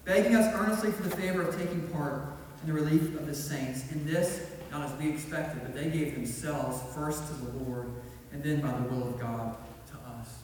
begging 0.04 0.36
us 0.36 0.54
earnestly 0.54 0.92
for 0.92 1.04
the 1.04 1.15
favor 1.15 1.42
of 1.42 1.58
taking 1.58 1.88
part 1.88 2.27
in 2.62 2.68
the 2.68 2.74
relief 2.74 3.15
of 3.15 3.25
the 3.25 3.34
saints. 3.34 3.92
In 3.92 4.06
this, 4.06 4.46
not 4.72 4.84
as 4.84 4.94
we 5.00 5.10
expected, 5.10 5.62
but 5.63 5.74
they 5.74 5.89
gave 5.89 6.13
themselves 6.13 6.82
first 6.94 7.27
to 7.27 7.34
the 7.34 7.63
Lord, 7.63 7.89
and 8.32 8.44
then 8.44 8.60
by 8.60 8.72
the 8.72 8.84
will 8.89 9.08
of 9.08 9.20
God 9.20 9.56
to 9.88 9.94
us. 10.20 10.39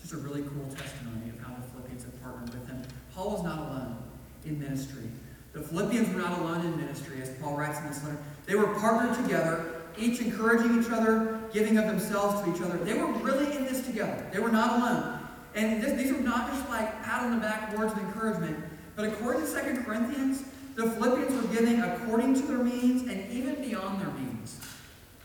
Just 0.00 0.14
a 0.14 0.16
really 0.16 0.42
cool 0.42 0.66
testimony 0.74 1.28
of 1.28 1.38
how 1.40 1.54
the 1.54 1.62
Philippians 1.70 2.04
have 2.04 2.22
partnered 2.22 2.54
with 2.54 2.66
him. 2.66 2.82
Paul 3.14 3.32
was 3.32 3.42
not 3.42 3.58
alone 3.58 3.98
in 4.46 4.58
ministry. 4.58 5.04
The 5.52 5.60
Philippians 5.60 6.14
were 6.14 6.20
not 6.20 6.38
alone 6.38 6.64
in 6.64 6.76
ministry, 6.76 7.20
as 7.20 7.30
Paul 7.40 7.56
writes 7.56 7.78
in 7.78 7.88
this 7.88 8.02
letter. 8.02 8.18
They 8.46 8.54
were 8.54 8.68
partnered 8.78 9.16
together, 9.22 9.77
each 9.98 10.20
encouraging 10.20 10.82
each 10.82 10.90
other, 10.90 11.40
giving 11.52 11.78
of 11.78 11.86
themselves 11.86 12.42
to 12.42 12.54
each 12.54 12.62
other. 12.62 12.78
They 12.78 12.94
were 12.94 13.12
really 13.12 13.56
in 13.56 13.64
this 13.64 13.84
together. 13.84 14.26
They 14.32 14.38
were 14.38 14.52
not 14.52 14.78
alone. 14.78 15.20
And 15.54 15.82
this, 15.82 15.92
these 16.00 16.12
were 16.12 16.20
not 16.20 16.50
just 16.50 16.68
like 16.68 17.02
pat 17.02 17.22
on 17.22 17.32
the 17.32 17.40
back 17.40 17.76
words 17.76 17.92
of 17.92 17.98
encouragement, 17.98 18.64
but 18.96 19.06
according 19.06 19.46
to 19.46 19.74
2 19.74 19.82
Corinthians, 19.82 20.44
the 20.74 20.90
Philippians 20.90 21.34
were 21.34 21.54
giving 21.54 21.80
according 21.80 22.34
to 22.34 22.42
their 22.42 22.62
means 22.62 23.02
and 23.08 23.30
even 23.32 23.56
beyond 23.56 24.00
their 24.00 24.10
means. 24.10 24.60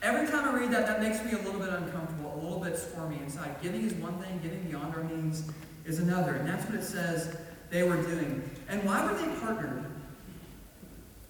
Every 0.01 0.27
time 0.27 0.49
I 0.49 0.59
read 0.59 0.71
that, 0.71 0.87
that 0.87 1.01
makes 1.01 1.23
me 1.23 1.31
a 1.31 1.41
little 1.43 1.59
bit 1.59 1.69
uncomfortable, 1.69 2.33
a 2.33 2.41
little 2.41 2.59
bit 2.59 2.77
squirmy 2.77 3.17
inside. 3.17 3.55
Giving 3.61 3.83
is 3.83 3.93
one 3.93 4.17
thing, 4.19 4.39
giving 4.41 4.63
beyond 4.63 4.95
our 4.95 5.03
means 5.03 5.49
is 5.85 5.99
another. 5.99 6.33
And 6.33 6.47
that's 6.47 6.65
what 6.65 6.75
it 6.75 6.83
says 6.83 7.37
they 7.69 7.83
were 7.83 8.01
doing. 8.01 8.49
And 8.67 8.83
why 8.83 9.05
were 9.05 9.17
they 9.17 9.27
partnered? 9.39 9.85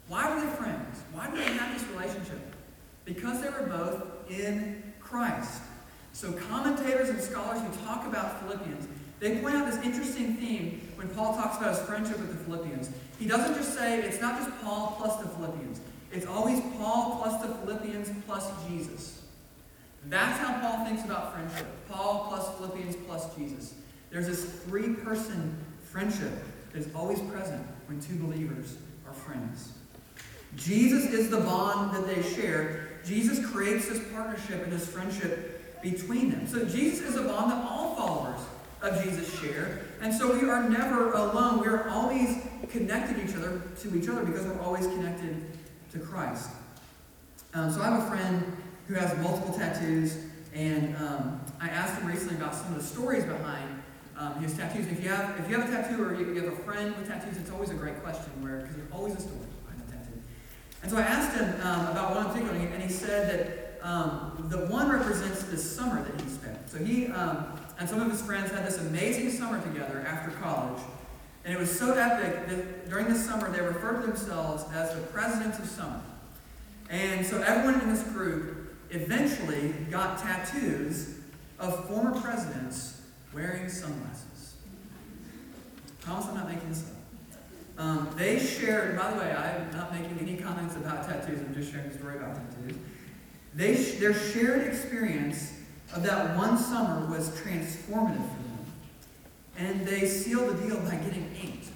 Why 0.07 0.33
were 0.33 0.41
they 0.41 0.55
friends? 0.55 1.03
Why 1.12 1.29
did 1.29 1.39
they 1.39 1.53
have 1.53 1.73
this 1.73 1.88
relationship? 1.89 2.52
Because 3.05 3.41
they 3.41 3.50
were 3.50 3.67
both 3.67 4.29
in 4.29 4.93
Christ. 5.00 5.62
So 6.13 6.31
commentators 6.31 7.10
and 7.10 7.19
scholars 7.19 7.60
who 7.62 7.86
talk 7.86 8.05
about 8.05 8.41
Philippians, 8.41 8.88
they 9.19 9.38
point 9.38 9.55
out 9.55 9.69
this 9.69 9.83
interesting 9.83 10.36
theme 10.36 10.91
when 10.95 11.10
Paul 11.10 11.36
talks 11.36 11.57
about 11.57 11.75
his 11.75 11.86
friendship 11.86 12.19
with 12.19 12.38
the 12.38 12.43
Philippians. 12.43 12.89
He 13.19 13.27
doesn't 13.27 13.55
just 13.55 13.77
say 13.77 14.00
it's 14.00 14.22
not 14.22 14.38
just 14.38 14.51
Paul 14.62 14.95
plus 15.00 15.15
the 15.17 15.29
Philippians. 15.29 15.81
It's 16.12 16.25
always 16.25 16.62
Paul 16.77 17.19
plus 17.22 17.41
the 17.41 17.53
Philippians 17.55 18.12
plus 18.27 18.50
Jesus. 18.67 19.22
That's 20.05 20.38
how 20.39 20.60
Paul 20.60 20.86
thinks 20.86 21.03
about 21.03 21.33
friendship. 21.33 21.65
Paul 21.89 22.27
plus 22.29 22.57
Philippians 22.57 22.95
plus 23.07 23.33
Jesus. 23.36 23.75
There's 24.12 24.27
this 24.27 24.45
three 24.63 24.93
person 24.93 25.57
friendship 25.83 26.31
that 26.72 26.79
is 26.79 26.93
always 26.93 27.19
present 27.22 27.65
when 27.88 28.00
two 28.00 28.15
believers 28.15 28.77
are 29.07 29.13
friends. 29.13 29.74
Jesus 30.55 31.05
is 31.05 31.29
the 31.29 31.39
bond 31.39 31.95
that 31.95 32.05
they 32.05 32.22
share. 32.22 32.89
Jesus 33.05 33.45
creates 33.51 33.89
this 33.89 34.01
partnership 34.13 34.63
and 34.63 34.72
this 34.72 34.88
friendship 34.88 35.81
between 35.81 36.31
them. 36.31 36.48
So 36.48 36.63
Jesus 36.65 37.10
is 37.10 37.15
a 37.17 37.24
bond 37.24 37.51
that 37.51 37.65
all 37.69 37.95
followers 37.95 38.39
of 38.81 39.03
Jesus 39.03 39.39
share. 39.39 39.81
And 40.01 40.13
so 40.13 40.38
we 40.38 40.50
are 40.50 40.69
never 40.69 41.12
alone. 41.13 41.60
We 41.60 41.67
are 41.67 41.89
always 41.89 42.38
connected 42.69 43.17
each 43.17 43.36
other 43.36 43.62
to 43.81 43.98
each 43.98 44.07
other 44.07 44.24
because 44.24 44.45
we're 44.45 44.62
always 44.62 44.88
connected 44.88 45.43
to 45.91 46.00
Christ. 46.00 46.50
Um, 47.53 47.72
so 47.72 47.81
I 47.81 47.86
have 47.91 48.03
a 48.03 48.10
friend 48.10 48.57
who 48.88 48.95
has 48.95 49.15
multiple 49.19 49.53
tattoos, 49.53 50.17
and 50.53 50.95
um, 50.98 51.41
I 51.62 51.69
asked 51.69 52.01
him 52.01 52.07
recently 52.07 52.36
about 52.36 52.55
some 52.55 52.74
of 52.74 52.75
the 52.75 52.83
stories 52.83 53.24
behind 53.24 53.83
um, 54.17 54.41
his 54.41 54.55
tattoos. 54.57 54.88
if 54.88 55.03
you 55.03 55.10
have 55.10 55.39
if 55.39 55.50
you 55.50 55.60
have 55.60 55.67
a 55.67 55.72
tattoo 55.72 56.03
or 56.03 56.13
you, 56.13 56.33
you 56.33 56.43
have 56.43 56.53
a 56.53 56.63
friend 56.63 56.95
with 56.95 57.07
tattoos, 57.07 57.38
it's 57.38 57.51
always 57.51 57.69
a 57.69 57.75
great 57.75 58.01
question 58.03 58.31
where 58.41 58.57
because 58.62 58.75
there's 58.75 58.91
always 58.91 59.15
a 59.15 59.22
story. 59.22 59.48
And 60.84 60.92
so 60.92 60.98
I 60.98 61.02
asked 61.02 61.36
him 61.36 61.50
um, 61.62 61.88
about 61.88 62.13
one 62.13 62.25
in 62.25 62.32
particular, 62.32 62.56
and 62.56 62.84
he 62.84 62.90
said 62.90 63.80
that 63.82 63.88
um, 63.88 64.46
the 64.50 64.66
one 64.68 64.90
represents 64.90 65.44
the 65.44 65.58
summer 65.58 66.04
that 66.04 66.22
he 66.22 66.30
spent. 66.30 66.70
So 66.70 66.78
he 66.78 67.08
um, 67.08 67.58
and 67.80 67.90
some 67.90 68.02
of 68.02 68.10
his 68.10 68.22
friends 68.22 68.52
had 68.52 68.66
this 68.66 68.78
amazing 68.80 69.32
summer 69.32 69.62
together 69.62 70.06
after 70.08 70.32
college. 70.40 70.82
And 71.44 71.54
it 71.54 71.60
was 71.60 71.78
so 71.78 71.94
epic 71.94 72.48
that 72.48 72.90
during 72.90 73.08
the 73.08 73.16
summer 73.16 73.52
they 73.52 73.62
referred 73.62 74.02
to 74.02 74.08
themselves 74.08 74.63
as 74.74 74.94
the 74.94 75.02
presidents 75.08 75.60
of 75.60 75.66
summer. 75.66 76.00
And 76.90 77.25
so 77.25 77.42
everyone 77.42 77.82
in 77.82 77.90
this 77.90 78.04
group 78.04 78.74
eventually 78.92 79.74
got 79.90 80.20
tattoos 80.20 81.16
of 81.60 81.88
former 81.88 82.18
presidents 82.22 83.02
wearing 83.34 83.68
sunglasses. 83.68 84.54
Promise 86.02 86.28
I'm 86.28 86.36
not 86.36 86.48
making 86.48 86.70
this 86.70 86.90
up. 86.90 86.92
Um, 87.77 88.10
they 88.15 88.39
shared, 88.39 88.96
by 88.98 89.12
the 89.12 89.18
way, 89.18 89.32
I'm 89.32 89.72
not 89.72 89.92
making 89.92 90.20
any 90.20 90.38
comments 90.38 90.75
about 90.75 91.08
tattoos, 91.08 91.39
I'm 91.39 91.53
just 91.56 91.72
sharing 91.72 91.88
a 91.88 91.98
story 91.98 92.18
about 92.18 92.36
tattoos. 92.36 92.77
They, 93.56 93.74
their 93.74 94.13
shared 94.13 94.68
experience 94.68 95.53
of 95.94 96.03
that 96.03 96.36
one 96.38 96.58
summer 96.58 97.08
was 97.08 97.30
transformative 97.30 98.15
for 98.15 98.44
them. 98.44 98.65
And 99.58 99.88
they 99.88 100.08
sealed 100.08 100.56
the 100.56 100.68
deal 100.68 100.80
by 100.82 100.96
getting 100.96 101.36
inked. 101.42 101.68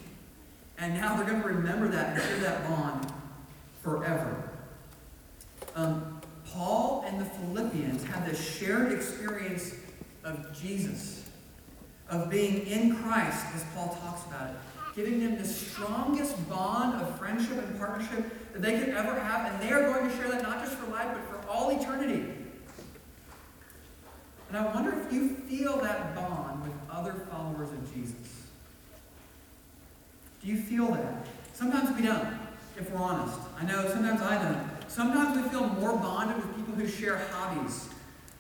And 0.78 0.94
now 0.96 1.16
they're 1.16 1.26
going 1.26 1.42
to 1.42 1.48
remember 1.48 1.88
that 1.88 2.14
and 2.14 2.22
share 2.22 2.40
that 2.40 2.68
bond 2.68 3.12
forever. 3.82 4.50
Um, 5.76 6.22
Paul 6.46 7.06
and 7.08 7.20
the 7.20 7.26
Philippians 7.26 8.04
had 8.04 8.26
this 8.26 8.58
shared 8.58 8.92
experience 8.92 9.76
of 10.24 10.60
Jesus, 10.60 11.30
of 12.10 12.30
being 12.30 12.66
in 12.68 12.96
Christ, 12.96 13.46
as 13.56 13.64
Paul 13.76 13.98
talks 14.02 14.26
about 14.28 14.50
it, 14.50 14.56
giving 14.98 15.20
them 15.20 15.38
the 15.38 15.46
strongest 15.46 16.50
bond 16.50 17.00
of 17.00 17.20
friendship 17.20 17.52
and 17.52 17.78
partnership 17.78 18.52
that 18.52 18.64
they 18.64 18.80
could 18.80 18.90
ever 18.90 19.18
have. 19.18 19.54
And 19.54 19.62
they 19.62 19.72
are 19.72 19.84
going 19.84 20.10
to 20.10 20.18
share 20.18 20.28
that 20.30 20.42
not 20.42 20.60
just 20.66 20.76
for 20.76 20.92
life, 20.92 21.08
but 21.14 21.24
for 21.30 21.48
all 21.48 21.70
eternity. 21.70 22.34
And 24.50 24.58
I 24.58 24.74
wonder 24.74 25.00
if 25.00 25.14
you 25.14 25.30
feel 25.30 25.78
that 25.82 26.16
bond 26.16 26.64
with 26.64 26.74
other 26.92 27.14
followers 27.30 27.70
of 27.70 27.94
Jesus. 27.94 28.48
Do 30.42 30.48
you 30.48 30.58
feel 30.58 30.88
that? 30.88 31.28
Sometimes 31.54 31.96
we 31.96 32.08
don't, 32.08 32.28
if 32.76 32.90
we're 32.90 33.00
honest. 33.00 33.38
I 33.60 33.66
know 33.66 33.88
sometimes 33.88 34.22
I 34.22 34.42
don't. 34.42 34.90
Sometimes 34.90 35.38
we 35.38 35.48
feel 35.50 35.68
more 35.68 35.96
bonded 35.96 36.38
with 36.38 36.56
people 36.56 36.74
who 36.74 36.88
share 36.88 37.22
hobbies. 37.34 37.90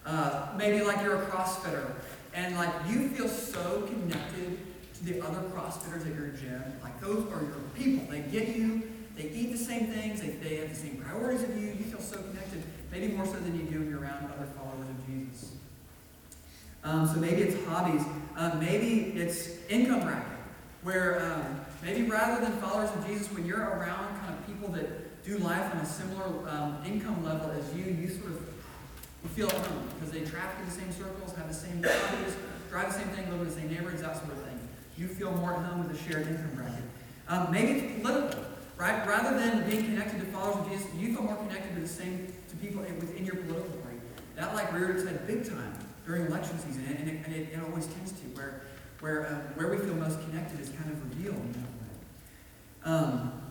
Uh, 0.07 0.47
maybe 0.57 0.83
like 0.83 1.03
you're 1.03 1.21
a 1.21 1.25
CrossFitter, 1.27 1.91
and 2.33 2.55
like 2.55 2.71
you 2.87 3.09
feel 3.09 3.27
so 3.27 3.81
connected 3.81 4.57
to 4.97 5.05
the 5.05 5.21
other 5.21 5.41
CrossFitters 5.49 6.07
at 6.07 6.15
your 6.15 6.29
gym. 6.29 6.63
Like 6.81 6.99
those 7.01 7.25
are 7.31 7.41
your 7.41 7.61
people. 7.75 8.05
They 8.09 8.21
get 8.21 8.55
you. 8.55 8.83
They 9.15 9.29
eat 9.29 9.51
the 9.51 9.57
same 9.57 9.87
things. 9.87 10.21
They, 10.21 10.29
they 10.29 10.57
have 10.57 10.69
the 10.69 10.75
same 10.75 10.97
priorities 10.97 11.43
of 11.43 11.57
you. 11.57 11.67
You 11.67 11.83
feel 11.85 11.99
so 11.99 12.17
connected, 12.17 12.63
maybe 12.91 13.13
more 13.13 13.25
so 13.25 13.33
than 13.33 13.57
you 13.57 13.65
do 13.65 13.79
when 13.79 13.89
you're 13.89 13.99
around 13.99 14.25
other 14.25 14.47
followers 14.55 14.87
of 14.89 15.07
Jesus. 15.07 15.53
Um, 16.83 17.07
so 17.07 17.19
maybe 17.19 17.41
it's 17.41 17.65
hobbies. 17.65 18.03
Uh, 18.35 18.55
maybe 18.59 19.19
it's 19.19 19.49
income 19.69 20.01
bracket, 20.01 20.37
where 20.83 21.21
um, 21.25 21.61
maybe 21.83 22.03
rather 22.03 22.43
than 22.43 22.53
followers 22.59 22.89
of 22.91 23.05
Jesus, 23.07 23.31
when 23.31 23.45
you're 23.45 23.59
around 23.59 24.19
kind 24.19 24.33
of 24.33 24.45
people 24.45 24.69
that 24.69 25.25
do 25.25 25.37
life 25.39 25.73
on 25.73 25.81
a 25.81 25.85
similar 25.85 26.47
um, 26.49 26.77
income 26.85 27.25
level 27.25 27.51
as 27.51 27.75
you, 27.75 27.83
you 27.83 28.07
sort 28.07 28.31
of 28.31 28.41
you 29.23 29.29
feel 29.29 29.47
at 29.47 29.67
home 29.67 29.89
because 29.95 30.11
they 30.11 30.21
traffic 30.21 30.59
in 30.59 30.65
the 30.65 30.71
same 30.71 30.91
circles, 30.91 31.35
have 31.35 31.47
the 31.47 31.53
same 31.53 31.83
hobbies, 31.83 32.35
drive 32.69 32.93
the 32.93 32.99
same 32.99 33.09
thing, 33.09 33.29
live 33.31 33.41
in 33.41 33.47
the 33.47 33.53
same 33.53 33.69
neighborhoods, 33.69 34.01
that 34.01 34.15
sort 34.15 34.31
of 34.31 34.43
thing. 34.43 34.56
You 34.97 35.07
feel 35.07 35.31
more 35.31 35.53
at 35.53 35.63
home 35.63 35.87
with 35.87 35.95
a 35.95 36.03
shared 36.03 36.27
income 36.27 36.51
bracket. 36.55 36.83
Um, 37.27 37.51
maybe 37.51 37.79
it's 37.79 38.01
political, 38.01 38.43
right? 38.77 39.07
Rather 39.07 39.37
than 39.37 39.69
being 39.69 39.83
connected 39.85 40.19
to 40.19 40.25
followers 40.27 40.65
of 40.65 40.71
Jesus, 40.71 40.87
you 40.97 41.13
feel 41.13 41.23
more 41.23 41.35
connected 41.35 41.75
to 41.75 41.81
the 41.81 41.87
same 41.87 42.33
to 42.49 42.55
people 42.55 42.81
within 42.81 43.25
your 43.25 43.35
political 43.35 43.77
party. 43.77 43.97
That 44.35 44.55
like 44.55 44.73
reared 44.73 44.95
its 44.95 45.07
head 45.07 45.27
big 45.27 45.47
time 45.47 45.73
during 46.05 46.25
election 46.25 46.57
season, 46.59 46.85
and 46.85 47.09
it, 47.09 47.25
and 47.25 47.35
it, 47.35 47.49
it 47.53 47.59
always 47.67 47.85
tends 47.87 48.11
to, 48.13 48.27
where, 48.29 48.61
where, 49.01 49.27
uh, 49.27 49.35
where 49.55 49.69
we 49.69 49.77
feel 49.77 49.93
most 49.93 50.19
connected 50.21 50.59
is 50.59 50.69
kind 50.69 50.89
of 50.89 51.03
revealed 51.09 51.35
in 51.35 51.51
that 51.51 51.61
way. 51.61 52.95
Um, 52.95 53.41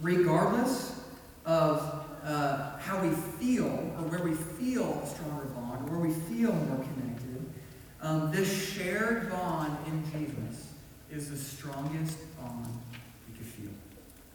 regardless 0.00 1.00
of 1.44 2.06
uh, 2.24 2.78
how 2.78 3.02
we 3.02 3.10
feel, 3.10 3.66
or 3.66 4.06
where 4.06 4.22
we 4.22 4.34
feel 4.34 5.02
a 5.02 5.06
stronger 5.06 5.44
bond, 5.46 5.88
or 5.88 5.98
where 5.98 6.08
we 6.08 6.14
feel 6.14 6.52
more 6.52 6.76
connected, 6.76 6.93
um, 8.04 8.30
this 8.30 8.72
shared 8.72 9.30
bond 9.30 9.76
in 9.86 10.04
Jesus 10.12 10.72
is 11.10 11.30
the 11.30 11.36
strongest 11.36 12.18
bond 12.36 12.68
we 13.28 13.36
could 13.36 13.46
feel, 13.46 13.70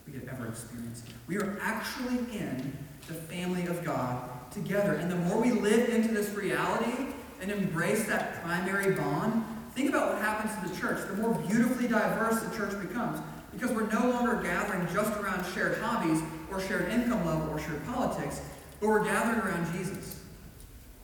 we 0.06 0.14
could 0.14 0.28
ever 0.28 0.48
experience. 0.48 1.04
We 1.28 1.38
are 1.38 1.58
actually 1.62 2.18
in 2.38 2.76
the 3.08 3.14
family 3.14 3.68
of 3.68 3.84
God 3.86 4.30
together. 4.52 4.94
And 4.94 5.10
the 5.12 5.16
more 5.16 5.40
we 5.42 5.52
live 5.52 5.90
into 5.90 6.14
this 6.14 6.30
reality, 6.32 7.14
and 7.42 7.52
embrace 7.52 8.06
that 8.08 8.42
primary 8.44 8.96
bond, 8.96 9.46
think 9.74 9.90
about 9.90 10.14
what 10.14 10.22
happens 10.22 10.54
to 10.56 10.70
the 10.70 10.80
church. 10.80 11.08
The 11.08 11.22
more 11.22 11.34
beautifully 11.48 11.88
diverse 11.88 12.42
the 12.42 12.56
church 12.56 12.80
becomes, 12.82 13.22
because 13.54 13.72
we're 13.72 13.88
no 13.88 14.10
longer 14.10 14.42
gathering 14.42 14.88
just 14.94 15.18
around 15.20 15.46
shared 15.54 15.78
hobbies 15.80 16.22
or 16.52 16.60
shared 16.60 16.92
income 16.92 17.26
level 17.26 17.50
or 17.50 17.60
shared 17.60 17.86
politics, 17.86 18.42
but 18.80 18.90
we're 18.90 19.04
gathering 19.04 19.40
around 19.40 19.72
Jesus. 19.74 20.22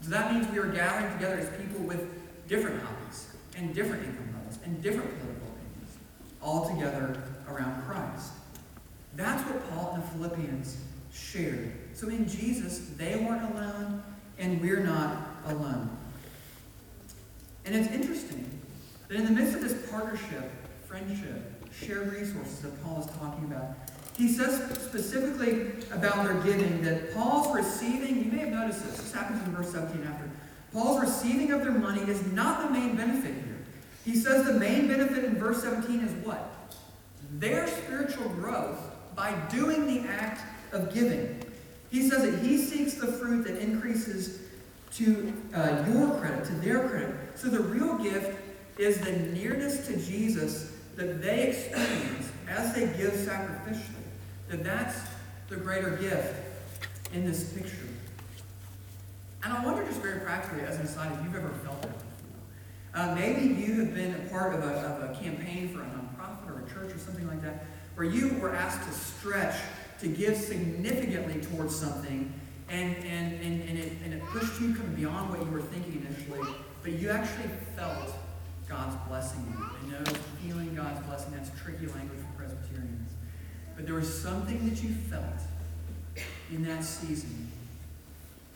So 0.01 0.09
that 0.09 0.33
means 0.33 0.51
we 0.51 0.59
are 0.59 0.67
gathering 0.67 1.11
together 1.13 1.35
as 1.35 1.49
people 1.57 1.85
with 1.85 2.24
different 2.47 2.81
hobbies 2.81 3.27
and 3.57 3.73
different 3.73 4.03
income 4.03 4.33
levels 4.37 4.59
and 4.65 4.81
different 4.81 5.09
political 5.19 5.47
opinions, 5.47 5.97
all 6.41 6.69
together 6.69 7.21
around 7.49 7.83
Christ. 7.83 8.31
That's 9.15 9.43
what 9.49 9.69
Paul 9.71 9.93
and 9.95 10.03
the 10.03 10.07
Philippians 10.07 10.77
shared. 11.13 11.71
So 11.93 12.09
in 12.09 12.27
Jesus, 12.27 12.89
they 12.97 13.15
weren't 13.15 13.53
alone, 13.53 14.03
and 14.37 14.61
we're 14.61 14.83
not 14.83 15.37
alone. 15.47 15.89
And 17.65 17.75
it's 17.75 17.91
interesting 17.91 18.49
that 19.07 19.17
in 19.17 19.25
the 19.25 19.31
midst 19.31 19.55
of 19.55 19.61
this 19.61 19.89
partnership, 19.89 20.51
friendship, 20.87 21.51
shared 21.73 22.13
resources 22.13 22.59
that 22.59 22.83
Paul 22.83 22.99
is 22.99 23.05
talking 23.17 23.45
about, 23.45 23.75
he 24.17 24.29
says 24.29 24.55
specifically 24.81 25.73
about 25.91 26.25
their 26.25 26.35
giving 26.41 26.81
that 26.83 27.13
Paul's 27.13 27.53
receiving, 27.53 28.23
you 28.23 28.31
may 28.31 28.39
have 28.39 28.49
noticed 28.49 28.83
this, 28.85 28.97
this 28.97 29.13
happens 29.13 29.43
in 29.45 29.53
verse 29.53 29.71
17 29.71 30.05
after. 30.07 30.29
Paul's 30.75 30.99
receiving 30.99 31.53
of 31.53 31.61
their 31.61 31.71
money 31.71 32.01
is 32.01 32.21
not 32.33 32.63
the 32.63 32.69
main 32.69 32.97
benefit 32.97 33.33
here. 33.33 33.65
He 34.03 34.13
says 34.13 34.45
the 34.45 34.59
main 34.59 34.89
benefit 34.89 35.23
in 35.23 35.37
verse 35.37 35.63
17 35.63 36.01
is 36.01 36.11
what? 36.25 36.51
Their 37.39 37.65
spiritual 37.65 38.27
growth 38.27 38.77
by 39.15 39.33
doing 39.49 39.87
the 39.87 40.09
act 40.09 40.41
of 40.73 40.93
giving. 40.93 41.41
He 41.91 42.09
says 42.09 42.29
that 42.29 42.39
he 42.43 42.57
seeks 42.57 42.95
the 42.95 43.07
fruit 43.07 43.47
that 43.47 43.57
increases 43.57 44.41
to 44.95 45.33
uh, 45.53 45.85
your 45.87 46.19
credit, 46.19 46.43
to 46.43 46.53
their 46.55 46.89
credit. 46.89 47.15
So 47.35 47.47
the 47.47 47.61
real 47.61 47.97
gift 47.97 48.37
is 48.77 48.99
the 48.99 49.13
nearness 49.13 49.87
to 49.87 49.95
Jesus 49.95 50.73
that 50.97 51.21
they 51.21 51.47
experience 51.47 52.29
as 52.49 52.75
they 52.75 52.87
give 52.97 53.13
sacrificially. 53.13 53.79
That 54.49 54.65
that's 54.65 54.97
the 55.47 55.55
greater 55.55 55.91
gift 55.91 56.35
in 57.13 57.25
this 57.25 57.53
picture. 57.53 57.87
And 59.45 59.53
I 59.53 59.63
wonder 59.63 59.85
just 59.85 60.01
very 60.01 60.21
practically, 60.21 60.65
as 60.65 60.77
an 60.77 60.87
aside, 60.87 61.11
if 61.13 61.23
you've 61.23 61.35
ever 61.35 61.49
felt 61.63 61.79
that 61.83 61.93
before. 61.93 62.09
Uh, 62.95 63.13
maybe 63.13 63.61
you 63.61 63.79
have 63.81 63.93
been 63.93 64.15
a 64.15 64.29
part 64.29 64.55
of 64.55 64.63
a, 64.63 64.73
of 64.73 65.11
a 65.11 65.13
campaign 65.21 65.69
for 65.69 65.81
a 65.81 65.85
nonprofit 65.85 66.49
or 66.49 66.65
a 66.65 66.67
church 66.67 66.95
or 66.95 66.97
something 66.97 67.27
like 67.27 67.43
that, 67.43 67.63
where 67.93 68.07
you 68.07 68.33
were 68.39 68.55
asked 68.55 68.83
to 68.87 68.91
stretch 68.91 69.55
to 69.99 70.07
give 70.07 70.35
significantly 70.35 71.39
towards 71.41 71.75
something 71.75 72.33
and, 72.69 72.95
and, 72.97 73.39
and, 73.41 73.69
and, 73.69 73.77
it, 73.77 73.93
and 74.03 74.15
it 74.15 74.23
pushed 74.23 74.59
you 74.59 74.73
kind 74.73 74.87
of 74.87 74.95
beyond 74.95 75.29
what 75.29 75.39
you 75.39 75.51
were 75.51 75.61
thinking 75.61 76.03
initially, 76.09 76.49
but 76.81 76.93
you 76.93 77.11
actually 77.11 77.49
felt 77.75 78.15
God's 78.67 78.95
blessing 79.07 79.45
you. 79.51 79.63
I 79.63 79.91
know 79.91 80.11
feeling 80.41 80.73
God's 80.73 81.05
blessing, 81.05 81.33
that's 81.35 81.51
tricky 81.61 81.85
language 81.85 82.19
for 82.19 82.43
Presbyterians. 82.43 83.11
But 83.75 83.85
there 83.85 83.93
was 83.93 84.11
something 84.11 84.67
that 84.67 84.81
you 84.81 84.89
felt 84.89 85.23
in 86.51 86.63
that 86.63 86.83
season 86.83 87.51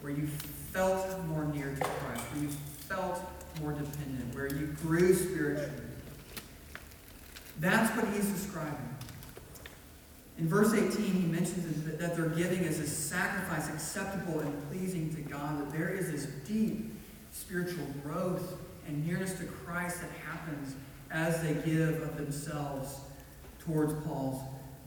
where 0.00 0.12
you 0.12 0.26
felt 0.72 1.06
more 1.26 1.44
near 1.44 1.74
to 1.74 1.84
Christ, 1.84 2.22
where 2.32 2.42
you 2.44 2.48
felt 2.88 3.22
more 3.60 3.72
dependent, 3.72 4.34
where 4.34 4.46
you 4.46 4.66
grew 4.82 5.14
spiritually. 5.14 5.70
That's 7.58 7.94
what 7.96 8.12
he's 8.14 8.28
describing. 8.30 8.88
In 10.38 10.48
verse 10.48 10.72
18, 10.72 10.90
he 10.90 11.26
mentions 11.26 11.98
that 11.98 12.16
their 12.16 12.28
giving 12.30 12.60
is 12.60 12.78
a 12.78 12.86
sacrifice 12.86 13.68
acceptable 13.68 14.40
and 14.40 14.70
pleasing 14.70 15.14
to 15.14 15.20
God, 15.20 15.60
that 15.60 15.76
there 15.76 15.90
is 15.90 16.10
this 16.10 16.24
deep 16.46 16.94
spiritual 17.30 17.86
growth 18.02 18.54
and 18.86 19.06
nearness 19.06 19.34
to 19.34 19.44
Christ 19.44 20.00
that 20.00 20.10
happens 20.26 20.74
as 21.10 21.42
they 21.42 21.54
give 21.70 22.00
of 22.00 22.16
themselves 22.16 23.00
towards 23.58 23.92
Paul's 24.04 24.40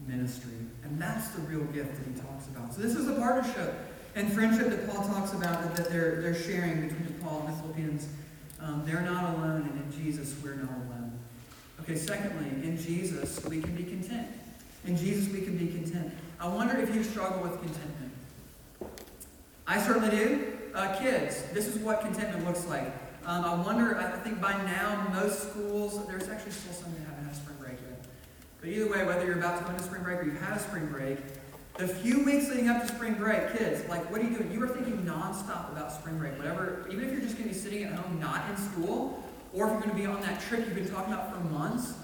ministry. 0.08 0.54
And 0.84 1.00
that's 1.00 1.30
the 1.30 1.42
real 1.44 1.64
gift 1.66 1.98
that 1.98 2.12
he 2.12 2.20
talks 2.20 2.48
about. 2.48 2.74
So 2.74 2.82
this 2.82 2.96
is 2.96 3.08
a 3.08 3.14
partnership 3.14 3.76
and 4.16 4.32
friendship 4.32 4.70
that 4.70 4.90
Paul 4.90 5.08
talks 5.08 5.34
about 5.34 5.76
that 5.76 5.90
they're, 5.90 6.22
they're 6.22 6.36
sharing 6.36 6.88
between 6.88 7.14
Paul 7.24 7.46
and 7.46 7.54
the 7.54 7.62
Philippians. 7.62 8.08
Um, 8.60 8.84
they're 8.86 9.02
not 9.02 9.36
alone, 9.36 9.70
and 9.70 9.94
in 9.94 10.04
Jesus, 10.04 10.36
we're 10.44 10.56
not 10.56 10.70
alone. 10.70 11.20
Okay, 11.82 11.96
secondly, 11.96 12.48
in 12.66 12.78
Jesus, 12.78 13.44
we 13.46 13.62
can 13.62 13.76
be 13.76 13.84
content. 13.84 14.28
In 14.86 14.96
Jesus, 14.96 15.32
we 15.34 15.42
can 15.42 15.58
be 15.58 15.68
content. 15.68 16.14
I 16.40 16.48
wonder 16.48 16.78
if 16.78 16.94
you 16.94 17.04
struggle 17.04 17.42
with 17.42 17.60
contentment. 17.60 18.12
I 19.66 19.82
certainly 19.82 20.10
do. 20.10 20.58
Uh, 20.74 20.98
kids, 20.98 21.44
this 21.54 21.68
is 21.68 21.78
what 21.80 22.02
contentment 22.02 22.46
looks 22.46 22.66
like. 22.68 22.88
Um, 23.26 23.46
I 23.46 23.56
wonder, 23.64 23.98
I 23.98 24.18
think 24.20 24.42
by 24.42 24.54
now, 24.64 25.08
most 25.14 25.50
schools, 25.50 26.06
there's 26.08 26.28
actually 26.30 26.52
still 26.52 26.74
some 26.74 26.94
that 26.94 27.08
haven't 27.08 27.26
had 27.26 27.36
spring 27.36 27.56
break 27.60 27.78
yet. 27.90 28.06
But 28.60 28.70
either 28.70 28.90
way, 28.90 29.06
whether 29.06 29.26
you're 29.26 29.38
about 29.38 29.60
to 29.60 29.64
go 29.64 29.72
into 29.72 29.84
spring 29.84 30.04
break 30.04 30.20
or 30.20 30.24
you've 30.24 30.42
had 30.42 30.58
a 30.58 30.60
spring 30.60 30.88
break, 30.88 31.20
the 31.78 31.88
few 31.88 32.24
weeks 32.24 32.50
leading 32.50 32.70
up 32.70 32.82
to 32.82 32.88
spring 32.88 33.16
break, 33.16 33.58
kids, 33.58 33.88
like, 33.90 34.10
what 34.12 34.22
are 34.22 34.24
you 34.24 34.38
doing? 34.38 34.52
You 34.52 34.62
are 34.64 34.68
thinking 34.68 34.98
nonstop 35.00 35.72
about 35.72 35.92
spring 35.92 36.18
break. 36.20 36.38
Whatever, 36.38 36.86
even 36.92 37.04
if 37.04 37.12
you're 37.12 37.22
just 37.22 37.36
going 37.36 37.50
to 37.50 37.56
be 37.56 37.60
sitting 37.60 37.84
at 37.84 37.94
home, 37.94 38.20
not 38.20 38.48
in 38.50 38.58
school, 38.58 39.24
or 39.54 39.66
if 39.66 39.72
you're 39.72 39.82
going 39.82 39.92
to 39.92 39.96
be 39.96 40.06
on 40.06 40.22
that 40.22 40.40
trip 40.42 40.60
you've 40.66 40.76
been 40.76 40.90
talking 40.90 41.14
about 41.14 41.34
for 41.34 41.40
months, 41.50 41.96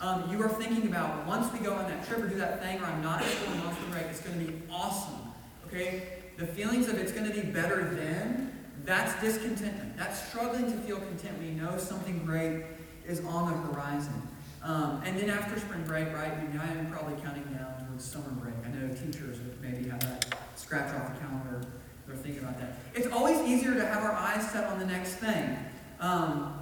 um, 0.00 0.30
you 0.30 0.42
are 0.42 0.48
thinking 0.48 0.86
about 0.86 1.26
once 1.26 1.50
we 1.52 1.58
go 1.60 1.72
on 1.72 1.88
that 1.88 2.06
trip 2.06 2.22
or 2.22 2.28
do 2.28 2.36
that 2.36 2.62
thing, 2.62 2.78
or 2.80 2.84
I'm 2.84 3.02
not 3.02 3.22
in 3.22 3.28
school 3.28 3.66
on 3.66 3.74
spring 3.74 3.90
break, 3.90 4.04
it's 4.06 4.20
going 4.20 4.38
to 4.38 4.52
be 4.52 4.62
awesome. 4.70 5.32
Okay? 5.66 6.08
The 6.36 6.46
feelings 6.46 6.88
of 6.88 6.98
it's 6.98 7.12
going 7.12 7.26
to 7.26 7.32
be 7.32 7.40
better 7.40 7.94
then, 7.94 8.52
that's 8.84 9.18
discontentment. 9.22 9.96
That's 9.96 10.28
struggling 10.28 10.70
to 10.70 10.76
feel 10.78 10.98
content 10.98 11.38
when 11.38 11.46
you 11.46 11.62
know 11.62 11.78
something 11.78 12.24
great 12.26 12.64
is 13.06 13.24
on 13.24 13.50
the 13.50 13.72
horizon. 13.72 14.28
Um, 14.62 15.00
and 15.06 15.18
then 15.18 15.30
after 15.30 15.58
spring 15.58 15.84
break, 15.84 16.12
right, 16.12 16.32
I 16.32 16.66
am 16.78 16.90
probably 16.90 17.20
counting 17.22 17.44
down 17.44 17.86
towards 17.86 18.04
summer 18.04 18.30
break. 18.30 18.54
Know 18.76 18.88
teachers 18.94 19.38
maybe 19.62 19.88
have 19.88 20.00
that 20.00 20.38
scratch 20.54 20.94
off 20.94 21.14
the 21.14 21.20
calendar. 21.20 21.66
They're 22.06 22.16
thinking 22.16 22.42
about 22.42 22.58
that. 22.60 22.76
It's 22.94 23.06
always 23.06 23.40
easier 23.48 23.74
to 23.74 23.86
have 23.86 24.04
our 24.04 24.12
eyes 24.12 24.50
set 24.50 24.64
on 24.64 24.78
the 24.78 24.84
next 24.84 25.14
thing. 25.14 25.56
Um, 25.98 26.52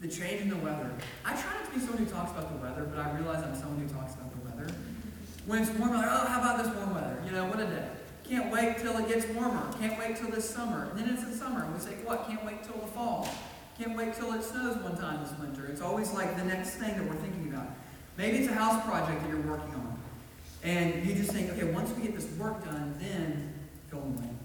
the 0.00 0.08
change 0.08 0.42
in 0.42 0.50
the 0.50 0.56
weather. 0.56 0.90
I 1.24 1.32
try 1.32 1.54
not 1.54 1.64
to 1.64 1.70
be 1.72 1.80
someone 1.80 2.04
who 2.04 2.10
talks 2.10 2.32
about 2.32 2.52
the 2.52 2.62
weather, 2.62 2.84
but 2.84 2.98
I 2.98 3.16
realize 3.16 3.42
I'm 3.42 3.56
someone 3.56 3.80
who 3.80 3.88
talks 3.88 4.14
about 4.14 4.30
the 4.32 4.50
weather. 4.50 4.72
When 5.46 5.62
it's 5.62 5.70
warm, 5.70 5.92
I'm 5.92 6.02
like, 6.02 6.10
oh, 6.10 6.26
how 6.26 6.40
about 6.40 6.62
this 6.62 6.74
warm 6.74 6.94
weather? 6.94 7.16
You 7.24 7.32
know, 7.32 7.46
what 7.46 7.60
a 7.60 7.66
day. 7.66 7.88
Can't 8.28 8.52
wait 8.52 8.78
till 8.78 8.98
it 8.98 9.08
gets 9.08 9.26
warmer. 9.28 9.72
Can't 9.80 9.98
wait 9.98 10.16
till 10.16 10.30
this 10.30 10.48
summer. 10.48 10.88
And 10.90 10.98
then 10.98 11.08
it's 11.08 11.24
the 11.24 11.34
summer, 11.34 11.64
and 11.64 11.72
we 11.72 11.80
say, 11.80 11.94
what? 12.04 12.28
Can't 12.28 12.44
wait 12.44 12.62
till 12.62 12.78
the 12.78 12.86
fall. 12.88 13.26
Can't 13.78 13.96
wait 13.96 14.14
till 14.14 14.34
it 14.34 14.44
snows 14.44 14.76
one 14.76 14.98
time 14.98 15.24
this 15.24 15.32
winter. 15.40 15.66
It's 15.66 15.80
always 15.80 16.12
like 16.12 16.36
the 16.36 16.44
next 16.44 16.72
thing 16.76 16.94
that 16.94 17.08
we're 17.08 17.16
thinking 17.16 17.48
about. 17.52 17.68
Maybe 18.18 18.38
it's 18.38 18.48
a 18.48 18.54
house 18.54 18.84
project 18.84 19.22
that 19.22 19.30
you're 19.30 19.40
working 19.40 19.74
on. 19.74 19.97
And 20.62 21.06
you 21.06 21.14
just 21.14 21.30
think, 21.30 21.50
okay, 21.50 21.64
once 21.64 21.90
we 21.96 22.02
get 22.02 22.14
this 22.14 22.26
work 22.32 22.64
done, 22.64 22.96
then 22.98 23.54
the 23.90 23.96
blank. 23.96 24.36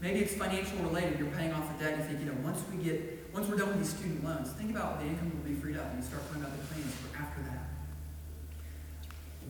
Maybe 0.00 0.20
it's 0.20 0.34
financial 0.34 0.78
related. 0.78 1.18
You're 1.18 1.28
paying 1.28 1.52
off 1.52 1.76
the 1.76 1.84
debt. 1.84 1.98
You 1.98 2.04
think, 2.04 2.20
you 2.20 2.26
know, 2.26 2.36
once 2.42 2.62
we 2.70 2.82
get 2.82 3.16
once 3.32 3.48
we're 3.48 3.56
done 3.56 3.68
with 3.68 3.78
these 3.78 3.90
student 3.90 4.24
loans, 4.24 4.48
think 4.52 4.70
about 4.70 4.98
the 4.98 5.06
income 5.06 5.30
will 5.30 5.50
be 5.50 5.54
freed 5.54 5.76
up 5.76 5.84
and 5.90 6.00
you 6.00 6.08
start 6.08 6.26
talking 6.26 6.42
about 6.42 6.56
the 6.56 6.64
plans 6.68 6.94
for 6.94 7.18
after 7.18 7.42
that. 7.42 7.68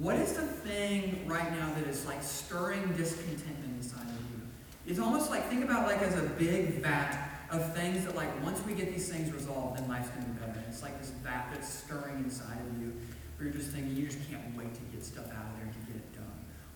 What 0.01 0.17
is 0.17 0.33
the 0.33 0.43
thing 0.43 1.25
right 1.25 1.51
now 1.53 1.73
that 1.75 1.87
is 1.87 2.05
like 2.05 2.21
stirring 2.21 2.83
discontentment 2.97 3.77
inside 3.77 4.03
of 4.03 4.19
you? 4.35 4.43
It's 4.87 4.99
almost 4.99 5.31
like, 5.31 5.49
think 5.49 5.63
about 5.63 5.87
like 5.87 6.03
as 6.03 6.19
a 6.19 6.27
big 6.37 6.83
vat 6.83 7.17
of 7.51 7.75
things 7.75 8.05
that 8.05 8.17
like 8.17 8.29
once 8.43 8.61
we 8.67 8.75
get 8.75 8.93
these 8.93 9.09
things 9.09 9.33
resolved, 9.33 9.79
then 9.79 9.89
life's 9.89 10.09
gonna 10.11 10.27
be 10.27 10.33
better. 10.41 10.61
It's 10.69 10.83
like 10.83 10.99
this 11.01 11.11
vat 11.23 11.47
that's 11.53 11.69
stirring 11.69 12.19
inside 12.25 12.59
of 12.59 12.83
you 12.83 12.93
where 13.37 13.49
you're 13.49 13.57
just 13.57 13.71
thinking 13.71 13.95
you 13.95 14.07
just 14.07 14.19
can't 14.29 14.43
wait 14.57 14.75
to 14.75 14.81
get 14.93 15.05
stuff 15.05 15.27
out 15.27 15.47
of 15.47 15.57
there 15.63 15.73
to 15.73 15.79
get 15.87 15.97
it 15.97 16.13
done. 16.13 16.25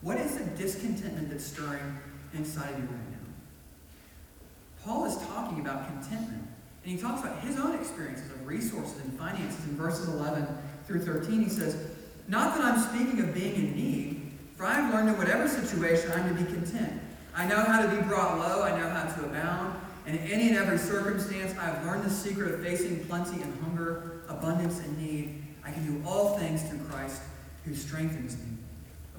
What 0.02 0.16
is 0.18 0.38
the 0.38 0.44
discontentment 0.44 1.30
that's 1.30 1.44
stirring 1.44 1.98
inside 2.32 2.70
of 2.70 2.78
you 2.78 2.84
right 2.86 3.10
now? 3.10 3.20
Paul 4.84 5.04
is 5.04 5.16
talking 5.28 5.60
about 5.60 5.86
contentment. 5.86 6.46
And 6.84 6.92
he 6.92 6.98
talks 6.98 7.20
about 7.20 7.40
his 7.40 7.58
own 7.58 7.74
experiences 7.74 8.30
of 8.30 8.46
resources 8.46 8.98
and 9.04 9.12
finances 9.18 9.64
in 9.66 9.76
verses 9.76 10.08
11 10.08 10.46
through 10.86 11.00
13. 11.00 11.42
He 11.42 11.50
says, 11.50 11.76
Not 12.26 12.56
that 12.56 12.64
I'm 12.64 12.80
speaking 12.80 13.20
of 13.20 13.34
being 13.34 13.54
in 13.54 13.74
need, 13.74 14.32
for 14.56 14.64
I 14.64 14.74
have 14.74 14.94
learned 14.94 15.10
in 15.10 15.18
whatever 15.18 15.46
situation 15.46 16.10
I'm 16.12 16.34
to 16.34 16.42
be 16.42 16.50
content. 16.50 17.00
I 17.34 17.46
know 17.46 17.62
how 17.62 17.82
to 17.82 17.88
be 17.94 18.02
brought 18.08 18.38
low, 18.38 18.62
I 18.62 18.70
know 18.78 18.88
how 18.88 19.04
to 19.14 19.24
abound. 19.26 19.78
And 20.06 20.18
in 20.18 20.26
any 20.26 20.48
and 20.48 20.56
every 20.56 20.78
circumstance, 20.78 21.56
I 21.58 21.64
have 21.64 21.84
learned 21.84 22.04
the 22.04 22.10
secret 22.10 22.54
of 22.54 22.62
facing 22.62 23.04
plenty 23.04 23.42
and 23.42 23.62
hunger, 23.62 24.22
abundance 24.28 24.78
and 24.80 24.98
need. 24.98 25.42
I 25.62 25.70
can 25.70 25.84
do 25.84 26.02
all 26.08 26.38
things 26.38 26.62
through 26.62 26.80
Christ 26.88 27.20
who 27.66 27.74
strengthens 27.74 28.38
me. 28.38 28.56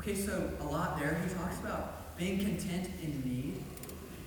Okay, 0.02 0.16
so 0.16 0.50
a 0.62 0.64
lot 0.64 0.98
there. 0.98 1.22
He 1.24 1.32
talks 1.32 1.60
about 1.60 2.18
being 2.18 2.40
content 2.40 2.90
in 3.04 3.22
need, 3.24 3.64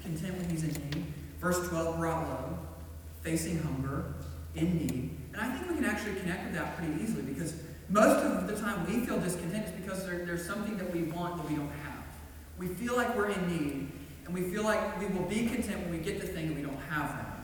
content 0.05 0.39
when 0.39 0.49
he's 0.49 0.63
in 0.63 0.71
need. 0.71 1.05
Verse 1.41 1.69
12, 1.69 1.99
brought 1.99 2.29
low 2.29 2.59
facing 3.23 3.59
hunger, 3.61 4.15
in 4.55 4.77
need. 4.77 5.19
And 5.33 5.43
I 5.43 5.51
think 5.51 5.69
we 5.69 5.75
can 5.75 5.85
actually 5.85 6.15
connect 6.21 6.45
with 6.45 6.55
that 6.55 6.77
pretty 6.77 7.03
easily 7.03 7.23
because 7.23 7.55
most 7.89 8.25
of 8.25 8.47
the 8.47 8.55
time 8.55 8.87
we 8.87 9.05
feel 9.05 9.19
discontent 9.19 9.67
is 9.67 9.73
because 9.73 10.07
there, 10.07 10.25
there's 10.25 10.47
something 10.47 10.77
that 10.77 10.93
we 10.93 11.03
want 11.05 11.39
that 11.39 11.51
we 11.51 11.57
don't 11.57 11.73
have. 11.83 12.05
We 12.57 12.69
feel 12.69 12.95
like 12.95 13.17
we're 13.17 13.31
in 13.31 13.49
need, 13.49 13.91
and 14.27 14.33
we 14.33 14.43
feel 14.43 14.63
like 14.63 15.01
we 15.01 15.07
will 15.07 15.27
be 15.27 15.49
content 15.49 15.81
when 15.81 15.91
we 15.91 15.99
get 15.99 16.21
the 16.21 16.27
thing 16.29 16.47
and 16.47 16.57
we 16.57 16.63
don't 16.63 16.81
have 16.89 17.09
that. 17.17 17.41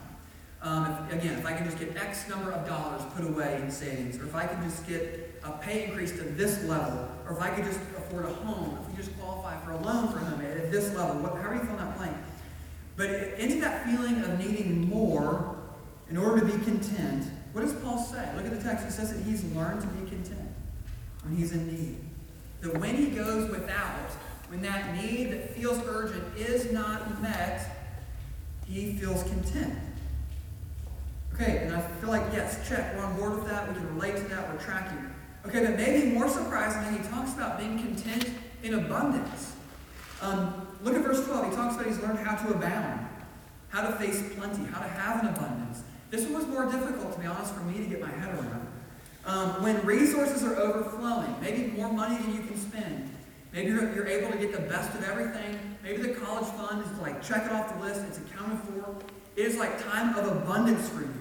Um, 0.61 1.05
if, 1.09 1.19
again, 1.19 1.37
if 1.37 1.45
I 1.45 1.51
can 1.51 1.65
just 1.65 1.77
get 1.77 1.97
X 1.97 2.29
number 2.29 2.53
of 2.53 2.65
dollars 2.65 3.01
put 3.13 3.27
away 3.27 3.59
in 3.61 3.69
savings, 3.69 4.17
or 4.17 4.23
if 4.23 4.35
I 4.35 4.47
can 4.47 4.63
just 4.63 4.87
get 4.87 5.30
a 5.43 5.51
pay 5.53 5.85
increase 5.85 6.11
to 6.11 6.23
this 6.23 6.63
level, 6.65 7.09
or 7.25 7.33
if 7.33 7.41
I 7.41 7.49
could 7.49 7.65
just 7.65 7.79
afford 7.97 8.25
a 8.25 8.33
home, 8.33 8.77
if 8.81 8.89
we 8.89 8.95
just 8.95 9.17
qualify 9.19 9.59
for 9.61 9.71
a 9.71 9.77
loan 9.77 10.09
for 10.09 10.19
a 10.19 10.23
home 10.25 10.41
at 10.41 10.71
this 10.71 10.93
level, 10.95 11.21
what, 11.21 11.35
however 11.35 11.55
you 11.55 11.61
fill 11.61 11.77
that 11.77 11.97
blank. 11.97 12.15
But 12.95 13.09
into 13.39 13.59
that 13.61 13.85
feeling 13.85 14.21
of 14.23 14.37
needing 14.37 14.87
more, 14.87 15.57
in 16.09 16.17
order 16.17 16.41
to 16.41 16.45
be 16.45 16.63
content, 16.63 17.25
what 17.53 17.61
does 17.61 17.73
Paul 17.73 17.97
say? 18.03 18.29
Look 18.35 18.45
at 18.45 18.51
the 18.51 18.61
text. 18.61 18.85
He 18.85 18.91
says 18.91 19.13
that 19.13 19.23
he's 19.23 19.43
learned 19.55 19.81
to 19.81 19.87
be 19.87 20.09
content 20.09 20.49
when 21.23 21.35
he's 21.35 21.51
in 21.51 21.67
need. 21.67 21.97
That 22.61 22.77
when 22.77 22.95
he 22.95 23.07
goes 23.07 23.49
without, 23.49 24.11
when 24.49 24.61
that 24.61 24.95
need 24.95 25.31
that 25.31 25.55
feels 25.55 25.81
urgent 25.87 26.23
is 26.37 26.71
not 26.71 27.21
met, 27.21 27.61
he 28.67 28.93
feels 28.93 29.23
content. 29.23 29.73
Okay, 31.33 31.59
and 31.65 31.75
I 31.75 31.81
feel 31.81 32.09
like, 32.09 32.23
yes, 32.33 32.67
check, 32.67 32.95
we're 32.95 33.03
on 33.03 33.17
board 33.17 33.35
with 33.35 33.47
that, 33.47 33.67
we 33.67 33.73
can 33.73 33.95
relate 33.95 34.17
to 34.17 34.23
that, 34.23 34.51
we're 34.51 34.61
tracking. 34.61 35.11
Okay, 35.45 35.65
but 35.65 35.75
maybe 35.75 36.11
more 36.11 36.29
surprisingly, 36.29 36.99
he 36.99 37.07
talks 37.09 37.33
about 37.33 37.57
being 37.57 37.79
content 37.79 38.29
in 38.61 38.75
abundance. 38.75 39.55
Um, 40.21 40.67
look 40.83 40.95
at 40.95 41.01
verse 41.01 41.25
12. 41.25 41.49
He 41.49 41.55
talks 41.55 41.75
about 41.75 41.87
he's 41.87 41.99
learned 41.99 42.19
how 42.19 42.35
to 42.35 42.53
abound, 42.53 43.07
how 43.69 43.87
to 43.87 43.95
face 43.95 44.21
plenty, 44.35 44.65
how 44.65 44.81
to 44.81 44.87
have 44.87 45.23
an 45.23 45.29
abundance. 45.29 45.83
This 46.11 46.25
one 46.25 46.33
was 46.33 46.47
more 46.47 46.65
difficult, 46.65 47.13
to 47.13 47.19
be 47.19 47.25
honest, 47.25 47.55
for 47.55 47.61
me 47.61 47.79
to 47.79 47.85
get 47.85 48.01
my 48.01 48.09
head 48.09 48.35
around. 48.35 48.67
Um, 49.25 49.63
when 49.63 49.83
resources 49.85 50.43
are 50.43 50.55
overflowing, 50.55 51.35
maybe 51.41 51.71
more 51.71 51.91
money 51.91 52.17
than 52.17 52.35
you 52.35 52.41
can 52.41 52.57
spend, 52.57 53.09
maybe 53.53 53.71
you're, 53.71 53.93
you're, 53.95 54.07
able 54.07 54.31
to 54.31 54.37
get 54.37 54.51
the 54.51 54.61
best 54.61 54.93
of 54.95 55.03
everything. 55.03 55.57
Maybe 55.83 56.01
the 56.01 56.13
college 56.15 56.45
fund 56.53 56.83
is 56.83 56.99
like 56.99 57.23
check 57.23 57.45
it 57.45 57.51
off 57.51 57.73
the 57.73 57.83
list, 57.83 58.01
it's 58.07 58.17
accounted 58.17 58.59
for. 58.59 58.95
It 59.35 59.45
is 59.45 59.57
like 59.57 59.81
time 59.83 60.15
of 60.17 60.27
abundance 60.27 60.89
for 60.89 61.01
you. 61.01 61.13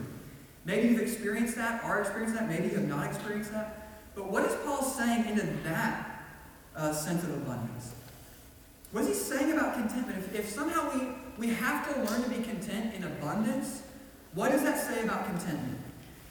Maybe 0.65 0.89
you've 0.89 1.01
experienced 1.01 1.57
that, 1.57 1.85
are 1.85 2.01
experiencing 2.01 2.37
that, 2.37 2.49
maybe 2.49 2.69
you 2.69 2.75
have 2.75 2.89
not 2.89 3.07
experienced 3.07 3.53
that. 3.53 3.80
But 4.15 4.31
what 4.31 4.45
is 4.45 4.55
Paul 4.65 4.83
saying 4.83 5.27
into 5.27 5.47
that 5.65 6.25
uh, 6.77 6.93
sense 6.93 7.23
of 7.23 7.31
abundance? 7.31 7.95
What 8.93 9.05
is 9.05 9.09
he 9.09 9.15
saying 9.15 9.53
about 9.53 9.75
contentment? 9.75 10.19
If, 10.19 10.35
if 10.35 10.49
somehow 10.49 10.91
we, 10.99 11.09
we 11.39 11.55
have 11.55 11.87
to 11.93 12.03
learn 12.03 12.23
to 12.25 12.29
be 12.29 12.43
content 12.43 12.95
in 12.95 13.05
abundance, 13.05 13.83
what 14.35 14.51
does 14.51 14.63
that 14.63 14.79
say 14.79 15.03
about 15.03 15.27
contentment? 15.27 15.79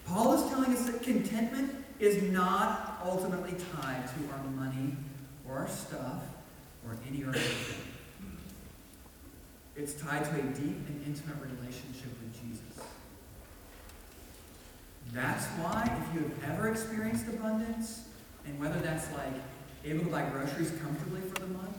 Paul 0.05 0.33
is 0.33 0.49
telling 0.49 0.73
us 0.73 0.85
that 0.85 1.01
contentment 1.01 1.73
is 1.99 2.21
not 2.31 2.99
ultimately 3.03 3.55
tied 3.75 4.07
to 4.07 4.33
our 4.33 4.43
money 4.55 4.95
or 5.47 5.57
our 5.57 5.67
stuff 5.69 6.23
or 6.85 6.97
any 7.07 7.23
other 7.23 7.37
thing. 7.37 7.81
It's 9.75 9.93
tied 9.93 10.25
to 10.25 10.31
a 10.31 10.43
deep 10.43 10.87
and 10.87 11.03
intimate 11.05 11.37
relationship 11.41 12.11
with 12.19 12.33
Jesus. 12.41 12.85
That's 15.11 15.45
why, 15.57 15.83
if 15.83 16.13
you 16.13 16.21
have 16.21 16.55
ever 16.55 16.69
experienced 16.69 17.27
abundance, 17.27 18.05
and 18.45 18.59
whether 18.59 18.79
that's 18.79 19.11
like 19.13 19.33
able 19.85 20.05
to 20.05 20.11
buy 20.11 20.29
groceries 20.29 20.71
comfortably 20.81 21.21
for 21.21 21.39
the 21.39 21.47
month, 21.47 21.77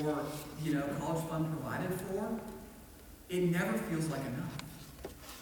or 0.00 0.24
you 0.62 0.74
know, 0.74 0.82
college 1.00 1.24
fund 1.24 1.50
provided 1.50 1.92
for, 2.00 2.38
it 3.28 3.44
never 3.44 3.72
feels 3.72 4.08
like 4.08 4.20
enough. 4.20 4.52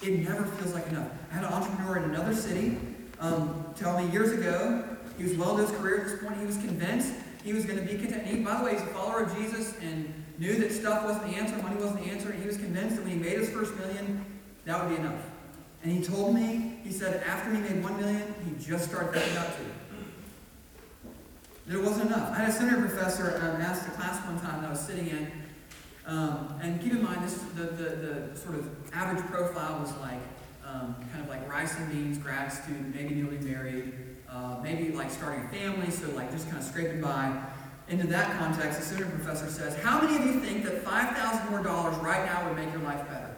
It 0.03 0.21
never 0.21 0.45
feels 0.45 0.73
like 0.73 0.87
enough. 0.89 1.09
I 1.31 1.35
had 1.35 1.45
an 1.45 1.53
entrepreneur 1.53 1.99
in 1.99 2.05
another 2.05 2.35
city 2.35 2.79
um, 3.21 3.67
tell 3.77 4.01
me 4.01 4.11
years 4.11 4.33
ago, 4.33 4.83
he 5.19 5.25
was 5.25 5.37
well 5.37 5.59
into 5.59 5.71
his 5.71 5.79
career 5.79 6.01
at 6.01 6.07
this 6.07 6.23
point, 6.23 6.39
he 6.39 6.47
was 6.47 6.57
convinced 6.57 7.13
he 7.45 7.53
was 7.53 7.65
going 7.65 7.79
to 7.79 7.85
be 7.85 7.99
content. 7.99 8.27
He, 8.27 8.37
by 8.43 8.59
the 8.59 8.65
way, 8.65 8.73
he's 8.73 8.83
a 8.83 8.87
follower 8.87 9.25
of 9.25 9.37
Jesus 9.37 9.75
and 9.83 10.13
knew 10.39 10.57
that 10.59 10.73
stuff 10.73 11.05
wasn't 11.05 11.31
the 11.31 11.37
answer, 11.37 11.57
money 11.63 11.77
wasn't 11.77 12.05
the 12.05 12.11
answer, 12.11 12.31
and 12.31 12.41
he 12.41 12.47
was 12.47 12.57
convinced 12.57 12.97
that 12.97 13.05
when 13.05 13.13
he 13.13 13.19
made 13.19 13.39
his 13.39 13.51
first 13.51 13.77
million, 13.77 14.25
that 14.65 14.83
would 14.83 14.95
be 14.95 15.01
enough. 15.01 15.21
And 15.83 15.93
he 15.93 16.03
told 16.05 16.35
me, 16.35 16.79
he 16.85 16.93
said 16.93 17.23
after 17.25 17.55
he 17.55 17.61
made 17.61 17.83
one 17.83 17.99
million, 17.99 18.35
he 18.45 18.64
just 18.64 18.90
started 18.90 19.12
thinking 19.12 19.33
about. 19.33 19.49
That 21.66 21.79
it 21.79 21.83
wasn't 21.83 22.07
enough. 22.07 22.33
I 22.33 22.40
had 22.40 22.49
a 22.51 22.53
seminary 22.53 22.88
professor 22.88 23.37
um, 23.37 23.61
asked 23.62 23.87
a 23.87 23.90
class 23.93 24.25
one 24.27 24.40
time 24.40 24.61
that 24.61 24.69
I 24.69 24.71
was 24.71 24.81
sitting 24.81 25.09
in, 25.09 25.31
um, 26.07 26.59
and 26.61 26.81
keep 26.83 26.93
in 26.93 27.05
mind, 27.05 27.25
this 27.25 27.38
the, 27.55 27.64
the, 27.64 28.31
the 28.31 28.37
sort 28.37 28.57
of 28.57 28.69
average 28.93 29.25
profile 29.27 29.79
was 29.79 29.97
like 29.99 30.21
um, 30.66 30.95
kind 31.12 31.23
of 31.23 31.29
like 31.29 31.49
rice 31.49 31.77
and 31.79 31.90
beans, 31.90 32.19
grad 32.19 32.53
student, 32.53 32.95
maybe 32.95 33.14
newly 33.14 33.38
married, 33.38 33.93
uh, 34.29 34.59
maybe 34.62 34.93
like 34.93 35.11
starting 35.11 35.45
a 35.45 35.49
family, 35.49 35.90
so 35.90 36.11
like 36.11 36.31
just 36.31 36.47
kind 36.47 36.59
of 36.59 36.64
scraping 36.64 37.01
by. 37.01 37.40
Into 37.88 38.07
that 38.07 38.38
context, 38.38 38.79
the 38.79 38.85
seminary 38.85 39.11
professor 39.12 39.51
says, 39.51 39.77
How 39.83 40.01
many 40.01 40.16
of 40.16 40.25
you 40.25 40.40
think 40.40 40.64
that 40.64 40.85
5000 40.85 41.51
more 41.51 41.62
dollars 41.62 41.97
right 41.97 42.25
now 42.25 42.47
would 42.47 42.57
make 42.57 42.73
your 42.73 42.83
life 42.83 43.07
better? 43.09 43.30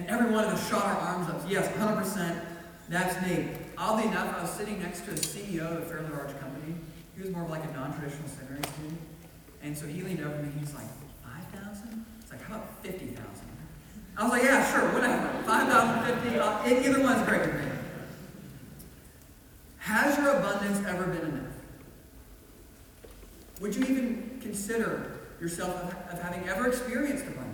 And 0.00 0.08
every 0.08 0.32
one 0.32 0.44
of 0.44 0.54
us 0.54 0.70
shot 0.70 0.82
our 0.82 0.96
arms 0.96 1.28
up. 1.28 1.42
Yes, 1.46 1.68
100%. 1.76 2.40
That's 2.88 3.20
me. 3.26 3.50
Oddly 3.76 4.08
enough, 4.08 4.34
I 4.34 4.40
was 4.40 4.50
sitting 4.50 4.80
next 4.80 5.04
to 5.04 5.10
a 5.10 5.14
CEO 5.14 5.76
of 5.76 5.82
a 5.82 5.84
fairly 5.84 6.08
large 6.08 6.32
company. 6.40 6.74
He 7.14 7.20
was 7.20 7.30
more 7.30 7.42
of 7.42 7.50
like 7.50 7.62
a 7.64 7.72
non-traditional 7.72 8.26
seminary 8.26 8.62
student. 8.62 8.98
And 9.62 9.76
so 9.76 9.86
he 9.86 10.00
leaned 10.02 10.20
over 10.20 10.34
to 10.34 10.42
me, 10.42 10.52
he's 10.58 10.72
like, 10.72 10.86
5,000? 11.52 12.06
It's 12.18 12.30
like, 12.30 12.42
how 12.44 12.56
about 12.56 12.82
50,000? 12.82 13.18
I 14.16 14.22
was 14.22 14.32
like, 14.32 14.42
yeah, 14.42 14.72
sure, 14.72 14.88
whatever. 14.94 15.42
5,000, 15.44 16.22
50, 16.22 16.38
uh, 16.38 16.66
either 16.66 17.02
one's 17.02 17.28
great 17.28 17.44
me. 17.44 17.60
Has 19.80 20.16
your 20.16 20.38
abundance 20.38 20.86
ever 20.86 21.04
been 21.04 21.28
enough? 21.28 21.52
Would 23.60 23.76
you 23.76 23.82
even 23.82 24.38
consider 24.40 25.18
yourself 25.42 25.94
of 26.10 26.22
having 26.22 26.48
ever 26.48 26.68
experienced 26.68 27.26
abundance? 27.26 27.49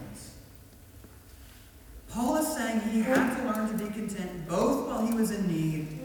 Paul 2.17 2.37
is 2.37 2.49
saying 2.49 2.81
he 2.81 3.03
had 3.03 3.37
to 3.37 3.45
learn 3.45 3.69
to 3.69 3.85
be 3.85 3.93
content 3.93 4.49
both 4.49 4.89
while 4.89 5.07
he 5.07 5.13
was 5.13 5.31
in 5.31 5.47
need 5.47 6.01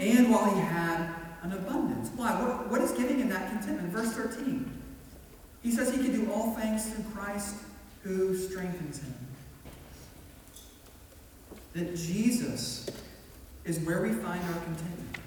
and 0.00 0.30
while 0.30 0.54
he 0.54 0.60
had 0.62 1.14
an 1.42 1.52
abundance. 1.52 2.10
Why? 2.16 2.30
What, 2.40 2.70
what 2.70 2.80
is 2.80 2.92
giving 2.92 3.18
him 3.18 3.28
that 3.28 3.50
contentment? 3.50 3.90
Verse 3.90 4.10
13. 4.14 4.82
He 5.62 5.70
says 5.70 5.94
he 5.94 5.98
can 5.98 6.12
do 6.12 6.32
all 6.32 6.54
things 6.54 6.88
through 6.88 7.04
Christ 7.12 7.56
who 8.02 8.34
strengthens 8.34 9.02
him. 9.02 9.14
That 11.74 11.94
Jesus 11.94 12.88
is 13.66 13.80
where 13.80 14.00
we 14.00 14.12
find 14.12 14.42
our 14.42 14.60
contentment. 14.62 15.18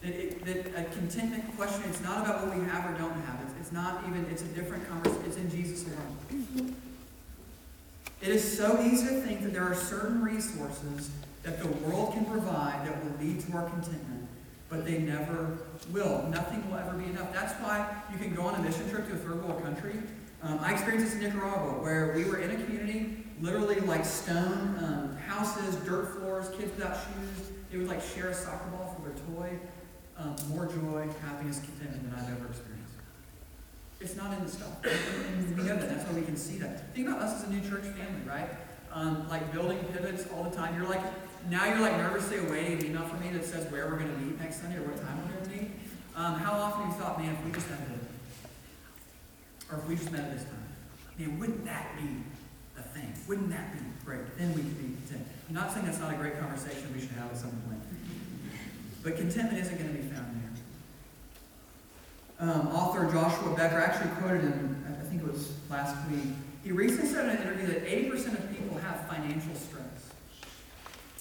That, 0.00 0.14
it, 0.14 0.44
that 0.46 0.80
a 0.80 0.84
contentment 0.94 1.54
question, 1.58 1.82
it's 1.90 2.00
not 2.00 2.24
about 2.24 2.46
what 2.46 2.56
we 2.56 2.64
have 2.64 2.90
or 2.90 2.96
don't 2.96 3.20
have. 3.20 3.38
It's, 3.42 3.60
it's 3.60 3.72
not 3.72 4.02
even, 4.08 4.24
it's 4.30 4.42
a 4.42 4.48
different 4.48 4.88
conversation. 4.88 5.24
It's 5.26 5.36
in 5.36 5.50
Jesus 5.50 5.84
alone. 5.84 6.76
It 8.22 8.28
is 8.28 8.56
so 8.56 8.80
easy 8.82 9.06
to 9.06 9.20
think 9.20 9.42
that 9.42 9.52
there 9.52 9.64
are 9.64 9.74
certain 9.74 10.22
resources 10.22 11.10
that 11.42 11.60
the 11.60 11.68
world 11.86 12.14
can 12.14 12.24
provide 12.24 12.86
that 12.86 13.04
will 13.04 13.12
lead 13.20 13.40
to 13.40 13.52
our 13.52 13.68
contentment, 13.68 14.28
but 14.68 14.84
they 14.84 14.98
never 14.98 15.58
will. 15.92 16.26
Nothing 16.28 16.68
will 16.68 16.78
ever 16.78 16.96
be 16.96 17.04
enough. 17.04 17.32
That's 17.32 17.52
why 17.62 17.94
you 18.10 18.18
can 18.18 18.34
go 18.34 18.42
on 18.42 18.54
a 18.54 18.62
mission 18.62 18.88
trip 18.90 19.06
to 19.08 19.14
a 19.14 19.16
third 19.16 19.44
world 19.44 19.62
country. 19.62 19.94
Um, 20.42 20.58
I 20.60 20.72
experienced 20.72 21.12
this 21.12 21.14
in 21.14 21.28
Nicaragua, 21.28 21.82
where 21.82 22.12
we 22.14 22.24
were 22.24 22.38
in 22.38 22.50
a 22.50 22.64
community, 22.64 23.24
literally 23.40 23.80
like 23.80 24.04
stone 24.04 24.76
um, 24.82 25.16
houses, 25.26 25.76
dirt 25.84 26.16
floors, 26.16 26.48
kids 26.50 26.74
without 26.76 26.96
shoes. 26.96 27.50
They 27.70 27.78
would 27.78 27.88
like 27.88 28.02
share 28.02 28.28
a 28.28 28.34
soccer 28.34 28.68
ball 28.70 28.96
for 28.96 29.08
their 29.08 29.18
toy 29.34 29.58
um, 30.18 30.36
more 30.48 30.66
joy, 30.66 31.08
happiness, 31.22 31.60
contentment 31.60 32.10
than 32.10 32.14
I've 32.18 32.30
ever 32.38 32.48
experienced. 32.48 32.85
It's 34.06 34.14
not 34.14 34.32
in 34.38 34.44
the 34.44 34.48
stuff. 34.48 34.70
We 34.84 35.64
know 35.64 35.74
that. 35.74 35.88
That's 35.88 36.06
why 36.06 36.14
we 36.14 36.22
can 36.22 36.36
see 36.36 36.58
that. 36.58 36.94
Think 36.94 37.08
about 37.08 37.22
us 37.22 37.42
as 37.42 37.48
a 37.48 37.50
new 37.50 37.58
church 37.68 37.82
family, 37.82 38.22
right? 38.24 38.48
Um, 38.92 39.28
like 39.28 39.52
building 39.52 39.80
pivots 39.92 40.28
all 40.32 40.44
the 40.44 40.54
time. 40.54 40.76
You're 40.76 40.88
like, 40.88 41.02
now 41.50 41.66
you're 41.66 41.80
like 41.80 41.96
nervously 41.96 42.38
awaiting 42.38 42.78
an 42.78 42.86
email 42.86 43.02
from 43.02 43.18
me 43.18 43.30
that 43.30 43.44
says 43.44 43.68
where 43.72 43.86
we're 43.86 43.98
going 43.98 44.14
to 44.14 44.18
meet 44.18 44.38
next 44.38 44.62
Sunday 44.62 44.76
or 44.78 44.82
what 44.82 44.96
time 44.96 45.18
we're 45.18 45.34
going 45.34 45.50
to 45.50 45.56
meet. 45.56 45.70
Um, 46.14 46.34
how 46.38 46.52
often 46.52 46.86
have 46.86 46.94
you 46.94 47.02
thought, 47.02 47.18
man, 47.18 47.34
if 47.34 47.44
we 47.44 47.50
just 47.50 47.68
met 47.68 47.80
it, 47.80 47.98
or 49.72 49.78
if 49.78 49.88
we 49.88 49.96
just 49.96 50.12
met 50.12 50.30
this 50.30 50.44
time, 50.44 50.70
man, 51.18 51.40
wouldn't 51.40 51.64
that 51.64 51.98
be 51.98 52.22
a 52.78 52.82
thing? 52.82 53.12
Wouldn't 53.26 53.50
that 53.50 53.72
be 53.72 53.80
great? 54.04 54.38
Then 54.38 54.54
we 54.54 54.62
could 54.62 54.78
be 54.78 54.94
content. 55.02 55.26
I'm 55.48 55.54
not 55.56 55.72
saying 55.72 55.84
that's 55.84 55.98
not 55.98 56.14
a 56.14 56.16
great 56.16 56.38
conversation 56.38 56.94
we 56.94 57.00
should 57.00 57.10
have 57.18 57.32
at 57.32 57.38
some 57.38 57.50
point. 57.66 57.82
But 59.02 59.16
contentment 59.16 59.58
isn't 59.66 59.76
going 59.76 59.90
to 59.90 59.98
be 59.98 60.06
found. 60.14 60.35
Um, 62.38 62.68
author 62.68 63.10
Joshua 63.10 63.56
Becker 63.56 63.80
actually 63.80 64.10
quoted 64.20 64.42
him, 64.42 64.84
I 65.00 65.04
think 65.04 65.22
it 65.22 65.32
was 65.32 65.52
last 65.70 65.96
week. 66.10 66.34
He 66.62 66.72
recently 66.72 67.08
said 67.08 67.24
in 67.24 67.36
an 67.36 67.42
interview 67.42 67.66
that 67.68 67.86
80% 67.86 68.38
of 68.38 68.50
people 68.54 68.76
have 68.78 69.08
financial 69.08 69.54
stress. 69.54 70.10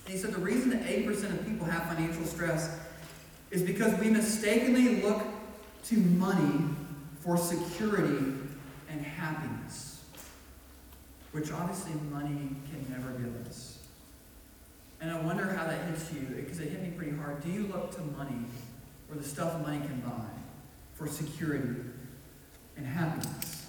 And 0.06 0.14
he 0.14 0.20
said 0.20 0.34
the 0.34 0.42
reason 0.42 0.72
that 0.72 0.84
80% 0.84 1.40
of 1.40 1.46
people 1.46 1.66
have 1.68 1.88
financial 1.88 2.26
stress 2.26 2.78
is 3.52 3.62
because 3.62 3.98
we 4.00 4.10
mistakenly 4.10 5.02
look 5.02 5.24
to 5.86 5.96
money 5.98 6.66
for 7.22 7.38
security 7.38 8.34
and 8.90 9.02
happiness, 9.02 10.04
which 11.32 11.52
obviously 11.52 11.94
money 12.12 12.50
can 12.70 12.86
never 12.90 13.12
give 13.12 13.48
us. 13.48 13.80
And 15.00 15.12
I 15.12 15.22
wonder 15.22 15.46
how 15.54 15.66
that 15.66 15.88
hits 15.90 16.12
you, 16.12 16.22
because 16.36 16.60
it 16.60 16.70
hit 16.70 16.82
me 16.82 16.90
pretty 16.90 17.16
hard. 17.16 17.44
Do 17.44 17.50
you 17.50 17.68
look 17.68 17.96
to 17.96 18.02
money, 18.02 18.46
or 19.10 19.16
the 19.16 19.24
stuff 19.24 19.62
money 19.62 19.78
can 19.78 20.02
buy, 20.02 20.35
for 20.96 21.08
security 21.08 21.76
and 22.78 22.86
happiness? 22.86 23.66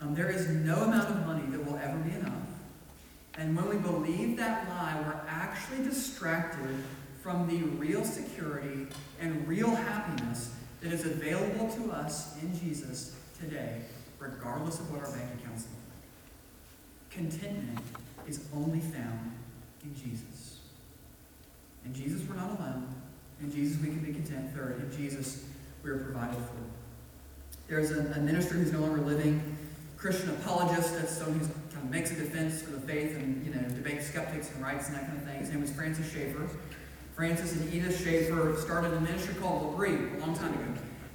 Um, 0.00 0.14
there 0.14 0.30
is 0.30 0.48
no 0.48 0.76
amount 0.76 1.10
of 1.10 1.26
money 1.26 1.44
that 1.50 1.64
will 1.64 1.78
ever 1.78 1.98
be 1.98 2.14
enough. 2.14 2.32
And 3.38 3.56
when 3.56 3.68
we 3.68 3.76
believe 3.76 4.36
that 4.36 4.68
lie, 4.68 5.00
we're 5.06 5.20
actually 5.28 5.84
distracted 5.84 6.76
from 7.22 7.46
the 7.46 7.62
real 7.76 8.04
security 8.04 8.86
and 9.20 9.46
real 9.46 9.70
happiness 9.70 10.54
that 10.80 10.92
is 10.92 11.06
available 11.06 11.70
to 11.70 11.92
us 11.92 12.40
in 12.42 12.58
Jesus 12.58 13.16
today, 13.38 13.82
regardless 14.18 14.80
of 14.80 14.90
what 14.90 15.00
our 15.00 15.10
bank 15.12 15.30
accounts 15.40 15.66
look 15.70 15.80
like. 15.88 17.30
Contentment 17.30 17.78
is 18.26 18.44
only 18.54 18.80
found 18.80 19.32
in 19.84 19.94
Jesus. 19.94 20.58
In 21.84 21.94
Jesus, 21.94 22.22
we're 22.28 22.36
not 22.36 22.58
alone. 22.58 22.88
In 23.40 23.52
Jesus, 23.52 23.80
we 23.80 23.88
can 23.88 24.00
be 24.00 24.12
content. 24.12 24.54
Third, 24.54 24.80
in 24.80 24.96
Jesus, 24.96 25.44
we 25.82 25.90
are 25.90 25.98
provided 25.98 26.36
for. 26.36 26.54
There's 27.68 27.90
a, 27.90 28.00
a 28.16 28.20
minister 28.20 28.54
who's 28.54 28.72
no 28.72 28.80
longer 28.80 29.00
living, 29.00 29.56
Christian 29.96 30.30
apologist, 30.30 30.94
that's 30.94 31.16
someone 31.16 31.40
who 31.40 31.46
kind 31.46 31.84
of 31.84 31.90
makes 31.90 32.10
a 32.10 32.14
defense 32.14 32.62
for 32.62 32.72
the 32.72 32.80
faith 32.80 33.16
and, 33.16 33.44
you 33.44 33.54
know, 33.54 33.62
debates 33.68 34.06
skeptics 34.06 34.50
and 34.52 34.62
writes 34.62 34.88
and 34.88 34.96
that 34.96 35.06
kind 35.06 35.18
of 35.18 35.24
thing. 35.24 35.38
His 35.38 35.50
name 35.50 35.60
was 35.60 35.70
Francis 35.70 36.12
Schaeffer. 36.12 36.48
Francis 37.14 37.52
and 37.52 37.72
Edith 37.72 38.02
Schaeffer 38.02 38.56
started 38.56 38.92
a 38.94 39.00
ministry 39.00 39.34
called 39.34 39.72
L'Abri 39.72 39.94
a 40.16 40.20
long 40.20 40.36
time 40.36 40.52
ago. 40.54 40.64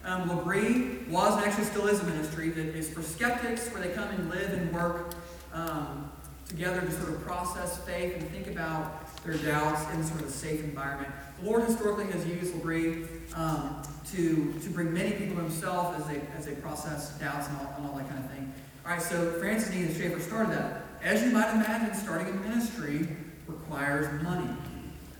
Um, 0.06 0.30
L'Abri 0.30 0.99
was 1.10 1.36
and 1.36 1.45
actually 1.45 1.65
still 1.65 1.88
is 1.88 1.99
a 1.99 2.03
ministry 2.06 2.49
that 2.49 2.67
is 2.75 2.89
for 2.89 3.01
skeptics 3.01 3.67
where 3.69 3.82
they 3.82 3.89
come 3.89 4.08
and 4.10 4.30
live 4.30 4.53
and 4.53 4.73
work 4.73 5.15
um, 5.53 6.10
together 6.47 6.80
to 6.80 6.91
sort 6.91 7.10
of 7.10 7.21
process 7.21 7.80
faith 7.80 8.15
and 8.15 8.30
think 8.30 8.47
about 8.47 9.07
their 9.23 9.38
doubts 9.38 9.91
in 9.93 10.03
sort 10.03 10.21
of 10.21 10.27
a 10.27 10.32
safe 10.32 10.63
environment. 10.63 11.12
The 11.41 11.49
Lord 11.49 11.63
historically 11.63 12.12
has 12.12 12.25
used 12.25 12.56
L'Abri 12.56 13.06
um, 13.36 13.82
to, 14.12 14.53
to 14.62 14.69
bring 14.69 14.93
many 14.93 15.12
people 15.12 15.36
to 15.36 15.41
himself 15.41 15.97
as 15.99 16.08
they, 16.08 16.21
as 16.38 16.45
they 16.45 16.53
process 16.56 17.12
doubts 17.19 17.47
and 17.47 17.58
all, 17.58 17.73
and 17.77 17.88
all 17.88 17.95
that 17.97 18.10
kind 18.10 18.23
of 18.23 18.32
thing. 18.32 18.53
All 18.86 18.91
right, 18.91 19.01
so 19.01 19.32
Francis 19.34 19.69
and 19.69 19.84
Edith 19.84 19.97
Schaeffer 19.97 20.19
started 20.19 20.53
that. 20.53 20.84
As 21.03 21.21
you 21.23 21.32
might 21.32 21.51
imagine, 21.51 21.93
starting 21.95 22.27
a 22.27 22.34
ministry 22.34 23.08
requires 23.47 24.21
money. 24.23 24.49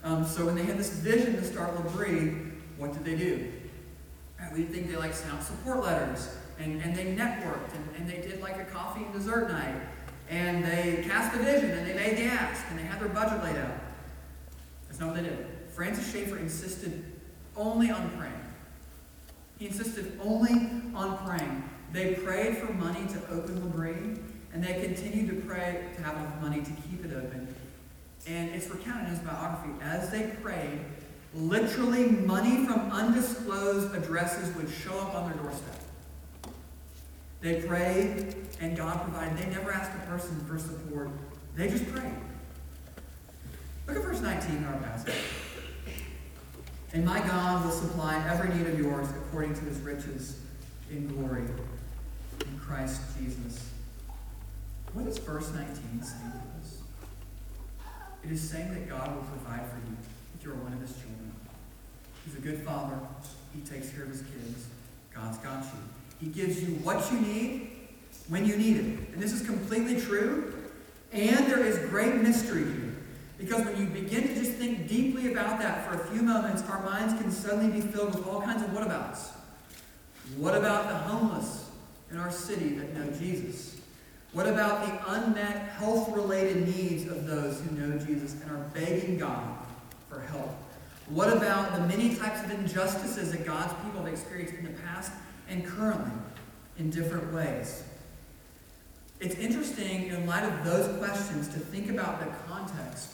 Um, 0.04 0.26
so 0.26 0.46
when 0.46 0.56
they 0.56 0.64
had 0.64 0.78
this 0.78 0.90
vision 0.90 1.36
to 1.36 1.44
start 1.44 1.76
L'Abri, 1.76 2.30
what 2.78 2.94
did 2.94 3.04
they 3.04 3.16
do? 3.16 3.52
Right, 4.40 4.54
we 4.54 4.64
think 4.64 4.90
they 4.90 4.96
like 4.96 5.14
sent 5.14 5.34
out 5.34 5.44
support 5.44 5.84
letters 5.84 6.30
and, 6.60 6.82
and 6.82 6.96
they 6.96 7.06
networked 7.06 7.74
and, 7.76 7.96
and 7.98 8.10
they 8.10 8.22
did 8.22 8.42
like 8.42 8.58
a 8.58 8.66
coffee 8.66 9.04
and 9.04 9.14
dessert 9.14 9.50
night 9.50 9.76
and 10.30 10.64
they 10.64 11.04
cast 11.08 11.36
a 11.36 11.40
vision 11.40 11.72
and 11.72 11.88
they 11.88 11.94
made 11.94 12.18
the 12.18 12.26
ask 12.26 12.64
and 12.70 12.80
they 12.80 12.84
had 12.84 13.00
their 13.00 13.10
budget 13.10 13.44
laid 13.44 13.56
out. 13.58 13.72
What 15.06 15.16
they 15.16 15.22
did. 15.22 15.46
Francis 15.74 16.12
Schaeffer 16.12 16.38
insisted 16.38 17.04
only 17.56 17.92
on 17.92 18.10
praying. 18.18 18.34
He 19.60 19.68
insisted 19.68 20.20
only 20.24 20.70
on 20.96 21.18
praying. 21.26 21.64
They 21.94 22.16
prayed 22.16 22.58
for 22.58 22.74
money 22.74 23.08
to 23.08 23.34
open 23.34 23.64
L'Abri, 23.64 24.20
and 24.54 24.64
they 24.64 24.82
continued 24.82 25.28
to 25.30 25.48
pray 25.48 25.86
to 25.96 26.02
have 26.04 26.16
enough 26.18 26.42
money 26.42 26.62
to 26.62 26.72
keep 26.90 27.06
it 27.06 27.14
open. 27.14 27.54
And 28.28 28.50
it's 28.54 28.70
recounted 28.70 29.06
in 29.06 29.12
his 29.12 29.20
biography. 29.20 29.72
As 29.82 30.10
they 30.10 30.32
prayed, 30.42 30.80
literally 31.34 32.08
money 32.08 32.66
from 32.66 32.92
undisclosed 32.92 33.96
addresses 33.96 34.56
would 34.56 34.70
show 34.70 35.00
up 35.00 35.16
on 35.16 35.30
their 35.30 35.38
doorstep. 35.42 35.80
They 37.40 37.62
prayed, 37.62 38.36
and 38.60 38.76
God 38.76 39.02
provided. 39.04 39.38
They 39.38 39.50
never 39.52 39.72
asked 39.72 39.92
a 39.96 40.08
person 40.08 40.44
for 40.48 40.58
support. 40.58 41.10
They 41.56 41.70
just 41.70 41.88
prayed. 41.92 42.14
Verse 44.18 44.42
19 44.48 44.58
in 44.58 44.66
our 44.66 44.78
passage. 44.78 45.14
And 46.94 47.06
my 47.06 47.20
God 47.20 47.64
will 47.64 47.72
supply 47.72 48.24
every 48.28 48.50
need 48.56 48.66
of 48.66 48.80
yours 48.80 49.08
according 49.12 49.54
to 49.54 49.62
his 49.66 49.80
riches 49.82 50.40
in 50.90 51.08
glory 51.08 51.44
in 51.44 52.60
Christ 52.60 53.00
Jesus. 53.20 53.70
What 54.94 55.06
does 55.06 55.20
verse 55.20 55.54
19 55.54 56.02
say 56.02 56.16
to 56.32 56.60
us? 56.60 56.82
It 58.24 58.32
is 58.32 58.42
saying 58.42 58.74
that 58.74 58.90
God 58.90 59.16
will 59.16 59.22
provide 59.22 59.68
for 59.68 59.78
you 59.88 59.96
if 60.36 60.44
you're 60.44 60.56
one 60.56 60.74
of 60.74 60.82
his 60.82 60.94
children. 60.94 61.32
He's 62.26 62.38
a 62.38 62.42
good 62.42 62.64
father. 62.64 62.98
He 63.54 63.62
takes 63.62 63.92
care 63.92 64.02
of 64.02 64.10
his 64.10 64.22
kids. 64.22 64.66
God's 65.14 65.38
got 65.38 65.64
you. 65.64 65.80
He 66.20 66.28
gives 66.28 66.64
you 66.64 66.70
what 66.78 67.12
you 67.12 67.20
need 67.20 67.70
when 68.30 68.48
you 68.48 68.58
need 68.58 68.78
it. 68.78 69.10
And 69.14 69.22
this 69.22 69.32
is 69.32 69.46
completely 69.46 70.02
true. 70.02 70.56
And 71.14 71.46
there 71.46 71.64
is 71.64 71.78
great 71.92 72.16
mystery 72.16 72.64
here. 72.64 72.87
Because 73.38 73.66
when 73.66 73.78
you 73.78 73.86
begin 73.86 74.28
to 74.28 74.36
just 74.36 74.54
think 74.54 74.88
deeply 74.88 75.32
about 75.32 75.60
that 75.60 75.88
for 75.88 76.02
a 76.02 76.06
few 76.08 76.24
moments, 76.24 76.64
our 76.64 76.84
minds 76.84 77.14
can 77.22 77.32
suddenly 77.32 77.80
be 77.80 77.86
filled 77.86 78.16
with 78.16 78.28
all 78.28 78.42
kinds 78.42 78.64
of 78.64 78.70
whatabouts. 78.70 79.30
What 80.38 80.56
about 80.56 80.88
the 80.90 80.96
homeless 80.96 81.70
in 82.12 82.18
our 82.18 82.32
city 82.32 82.70
that 82.76 82.96
know 82.96 83.12
Jesus? 83.12 83.80
What 84.34 84.48
about 84.48 84.86
the 84.86 85.12
unmet 85.14 85.70
health 85.70 86.10
related 86.16 86.68
needs 86.68 87.10
of 87.10 87.26
those 87.28 87.62
who 87.62 87.76
know 87.78 87.98
Jesus 88.00 88.34
and 88.42 88.52
are 88.52 88.64
begging 88.74 89.18
God 89.18 89.58
for 90.10 90.20
help? 90.20 90.50
What 91.10 91.32
about 91.32 91.74
the 91.74 91.82
many 91.82 92.16
types 92.16 92.44
of 92.44 92.52
injustices 92.52 93.32
that 93.32 93.46
God's 93.46 93.74
people 93.84 94.04
have 94.04 94.12
experienced 94.12 94.56
in 94.56 94.66
the 94.66 94.82
past 94.82 95.12
and 95.48 95.66
currently 95.66 96.12
in 96.78 96.90
different 96.90 97.32
ways? 97.34 97.84
It's 99.20 99.36
interesting, 99.36 100.08
in 100.08 100.28
light 100.28 100.44
of 100.44 100.66
those 100.66 100.98
questions, 101.00 101.48
to 101.50 101.60
think 101.60 101.90
about 101.90 102.20
the 102.20 102.28
context 102.48 103.14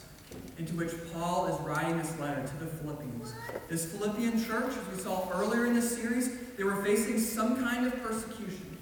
into 0.58 0.76
which 0.76 0.92
Paul 1.14 1.48
is 1.48 1.60
writing 1.62 1.98
this 1.98 2.18
letter 2.20 2.46
to 2.46 2.58
the 2.58 2.68
Philippians. 2.68 3.34
This 3.70 3.92
Philippian 3.92 4.44
church, 4.44 4.74
as 4.78 4.96
we 4.96 5.02
saw 5.02 5.30
earlier 5.34 5.66
in 5.66 5.74
this 5.74 5.96
series, 5.96 6.30
they 6.58 6.64
were 6.64 6.84
facing 6.84 7.20
some 7.20 7.64
kind 7.64 7.88
of 7.88 8.04
persecution. 8.04 8.78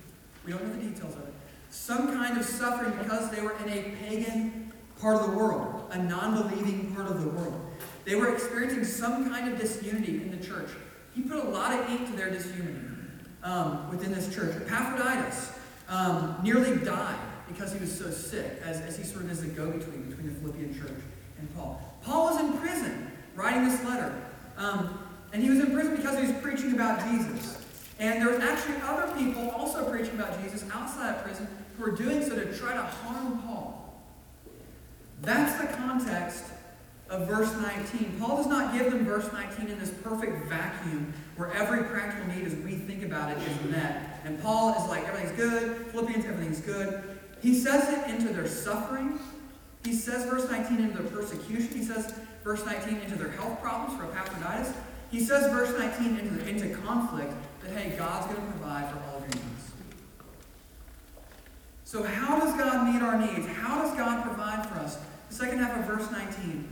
We 0.45 0.51
don't 0.51 0.65
know 0.65 0.73
the 0.73 0.89
details 0.89 1.15
of 1.15 1.21
it. 1.21 1.33
Some 1.69 2.13
kind 2.13 2.37
of 2.37 2.45
suffering 2.45 2.93
because 2.97 3.31
they 3.31 3.41
were 3.41 3.55
in 3.65 3.69
a 3.69 3.95
pagan 4.03 4.73
part 4.99 5.15
of 5.15 5.31
the 5.31 5.37
world, 5.37 5.89
a 5.91 5.97
non 5.97 6.49
believing 6.49 6.93
part 6.93 7.07
of 7.07 7.23
the 7.23 7.29
world. 7.29 7.59
They 8.03 8.15
were 8.15 8.33
experiencing 8.33 8.83
some 8.83 9.29
kind 9.29 9.51
of 9.51 9.59
disunity 9.59 10.17
in 10.17 10.31
the 10.31 10.45
church. 10.45 10.69
He 11.15 11.21
put 11.21 11.37
a 11.37 11.49
lot 11.49 11.73
of 11.73 11.89
ink 11.89 12.07
to 12.07 12.15
their 12.15 12.29
disunity 12.29 12.79
um, 13.43 13.89
within 13.89 14.13
this 14.13 14.33
church. 14.33 14.55
Epaphroditus 14.55 15.53
um, 15.87 16.37
nearly 16.43 16.77
died 16.83 17.19
because 17.47 17.73
he 17.73 17.79
was 17.79 17.95
so 17.95 18.09
sick, 18.09 18.61
as, 18.63 18.81
as 18.81 18.97
he 18.97 19.03
sort 19.03 19.25
of 19.25 19.31
is 19.31 19.43
a 19.43 19.47
go 19.47 19.71
between 19.71 20.03
between 20.03 20.27
the 20.27 20.39
Philippian 20.39 20.73
church 20.73 21.01
and 21.41 21.55
Paul. 21.55 21.81
Paul 22.03 22.33
was 22.33 22.39
in 22.39 22.57
prison 22.59 23.11
writing 23.35 23.67
this 23.67 23.83
letter. 23.83 24.13
Um, 24.57 24.97
and 25.33 25.43
he 25.43 25.49
was 25.49 25.59
in 25.59 25.71
prison 25.71 25.95
because 25.95 26.17
he 26.17 26.31
was 26.31 26.41
preaching 26.41 26.73
about 26.73 27.03
Jesus. 27.09 27.65
And 27.99 28.21
there 28.21 28.33
were 28.33 28.41
actually 28.41 28.75
other 28.83 29.13
people 29.15 29.49
also 29.51 29.89
preaching 29.89 30.15
about 30.15 30.41
Jesus 30.41 30.65
outside 30.73 31.15
of 31.15 31.23
prison 31.23 31.47
who 31.77 31.83
were 31.83 31.91
doing 31.91 32.23
so 32.23 32.35
to 32.35 32.57
try 32.57 32.73
to 32.73 32.81
harm 32.81 33.41
Paul. 33.43 34.01
That's 35.21 35.61
the 35.61 35.77
context 35.77 36.45
of 37.09 37.27
verse 37.27 37.53
19. 37.55 38.17
Paul 38.19 38.37
does 38.37 38.47
not 38.47 38.73
give 38.73 38.91
them 38.91 39.05
verse 39.05 39.31
19 39.31 39.67
in 39.67 39.79
this 39.79 39.91
perfect 39.91 40.47
vacuum 40.47 41.13
where 41.35 41.51
every 41.51 41.83
practical 41.83 42.33
need 42.33 42.47
as 42.47 42.55
we 42.55 42.73
think 42.75 43.03
about 43.03 43.31
it 43.31 43.37
is 43.37 43.71
met. 43.71 44.19
And 44.25 44.41
Paul 44.41 44.81
is 44.81 44.89
like, 44.89 45.07
everything's 45.07 45.37
good. 45.37 45.87
Philippians, 45.87 46.25
everything's 46.25 46.61
good. 46.61 47.03
He 47.41 47.53
says 47.53 47.89
it 47.89 48.09
into 48.09 48.33
their 48.33 48.47
suffering. 48.47 49.19
He 49.83 49.93
says 49.93 50.25
verse 50.29 50.49
19 50.49 50.79
into 50.79 51.01
their 51.01 51.11
persecution. 51.11 51.69
He 51.77 51.83
says 51.83 52.13
verse 52.43 52.65
19 52.65 52.97
into 52.97 53.15
their 53.15 53.31
health 53.31 53.61
problems 53.61 53.99
for 53.99 54.05
Epaphroditus. 54.05 54.73
He 55.09 55.19
says 55.19 55.51
verse 55.51 55.77
19 55.77 56.19
into, 56.19 56.35
the, 56.35 56.49
into 56.49 56.75
conflict 56.77 57.33
that, 57.61 57.75
hey, 57.75 57.97
God's 57.97 58.27
going 58.33 58.45
to 58.45 58.51
provide 58.53 58.89
for 58.91 58.99
all 59.09 59.17
of 59.17 59.21
your 59.23 59.43
needs. 59.43 59.71
So, 61.83 62.03
how 62.03 62.39
does 62.39 62.55
God 62.57 62.93
meet 62.93 63.01
our 63.01 63.19
needs? 63.19 63.47
How 63.47 63.81
does 63.81 63.95
God 63.97 64.23
provide 64.23 64.65
for 64.69 64.75
us? 64.75 64.97
The 65.29 65.35
second 65.35 65.59
half 65.59 65.77
of 65.77 65.85
verse 65.85 66.09
19. 66.11 66.71